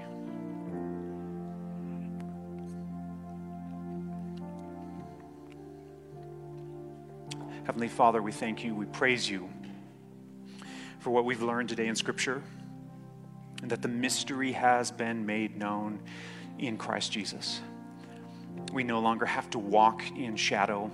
Heavenly 7.66 7.86
Father, 7.86 8.20
we 8.20 8.32
thank 8.32 8.64
you, 8.64 8.74
we 8.74 8.86
praise 8.86 9.30
you 9.30 9.48
for 10.98 11.10
what 11.10 11.24
we've 11.24 11.42
learned 11.42 11.68
today 11.68 11.86
in 11.86 11.94
Scripture, 11.94 12.42
and 13.62 13.70
that 13.70 13.80
the 13.80 13.86
mystery 13.86 14.50
has 14.50 14.90
been 14.90 15.24
made 15.24 15.56
known 15.56 16.00
in 16.58 16.76
Christ 16.76 17.12
Jesus. 17.12 17.60
We 18.72 18.82
no 18.82 18.98
longer 18.98 19.24
have 19.24 19.48
to 19.50 19.60
walk 19.60 20.02
in 20.16 20.34
shadow 20.34 20.90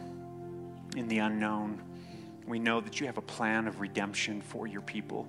in 0.96 1.08
the 1.08 1.18
unknown. 1.18 1.80
We 2.46 2.58
know 2.58 2.80
that 2.80 3.00
you 3.00 3.06
have 3.06 3.18
a 3.18 3.22
plan 3.22 3.68
of 3.68 3.80
redemption 3.80 4.40
for 4.40 4.66
your 4.66 4.80
people. 4.80 5.28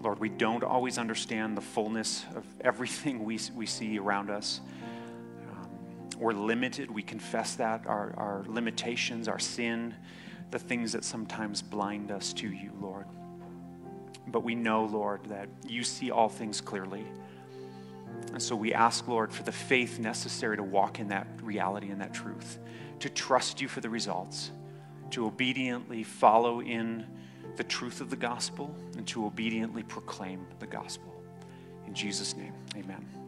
Lord, 0.00 0.18
we 0.18 0.28
don't 0.28 0.64
always 0.64 0.98
understand 0.98 1.56
the 1.56 1.62
fullness 1.62 2.24
of 2.34 2.44
everything 2.60 3.24
we, 3.24 3.38
we 3.54 3.66
see 3.66 3.98
around 3.98 4.28
us. 4.30 4.60
Um, 5.50 5.68
We're 6.18 6.32
limited. 6.32 6.90
We 6.90 7.02
confess 7.02 7.54
that, 7.56 7.86
our, 7.86 8.12
our 8.16 8.44
limitations, 8.46 9.28
our 9.28 9.38
sin, 9.38 9.94
the 10.50 10.58
things 10.58 10.92
that 10.92 11.04
sometimes 11.04 11.62
blind 11.62 12.10
us 12.10 12.32
to 12.34 12.48
you, 12.48 12.72
Lord. 12.80 13.06
But 14.26 14.42
we 14.42 14.54
know, 14.54 14.84
Lord, 14.84 15.24
that 15.26 15.48
you 15.66 15.84
see 15.84 16.10
all 16.10 16.28
things 16.28 16.60
clearly. 16.60 17.04
And 18.32 18.42
so 18.42 18.56
we 18.56 18.74
ask, 18.74 19.06
Lord, 19.06 19.32
for 19.32 19.42
the 19.42 19.52
faith 19.52 19.98
necessary 19.98 20.56
to 20.56 20.62
walk 20.62 20.98
in 20.98 21.08
that 21.08 21.26
reality 21.42 21.90
and 21.90 22.00
that 22.00 22.12
truth, 22.12 22.58
to 23.00 23.08
trust 23.08 23.60
you 23.60 23.68
for 23.68 23.80
the 23.80 23.90
results, 23.90 24.50
to 25.10 25.26
obediently 25.26 26.02
follow 26.02 26.60
in 26.60 27.06
the 27.56 27.64
truth 27.64 28.00
of 28.00 28.10
the 28.10 28.16
gospel, 28.16 28.74
and 28.96 29.06
to 29.06 29.26
obediently 29.26 29.82
proclaim 29.82 30.46
the 30.58 30.66
gospel. 30.66 31.14
In 31.86 31.94
Jesus' 31.94 32.36
name, 32.36 32.54
amen. 32.76 33.23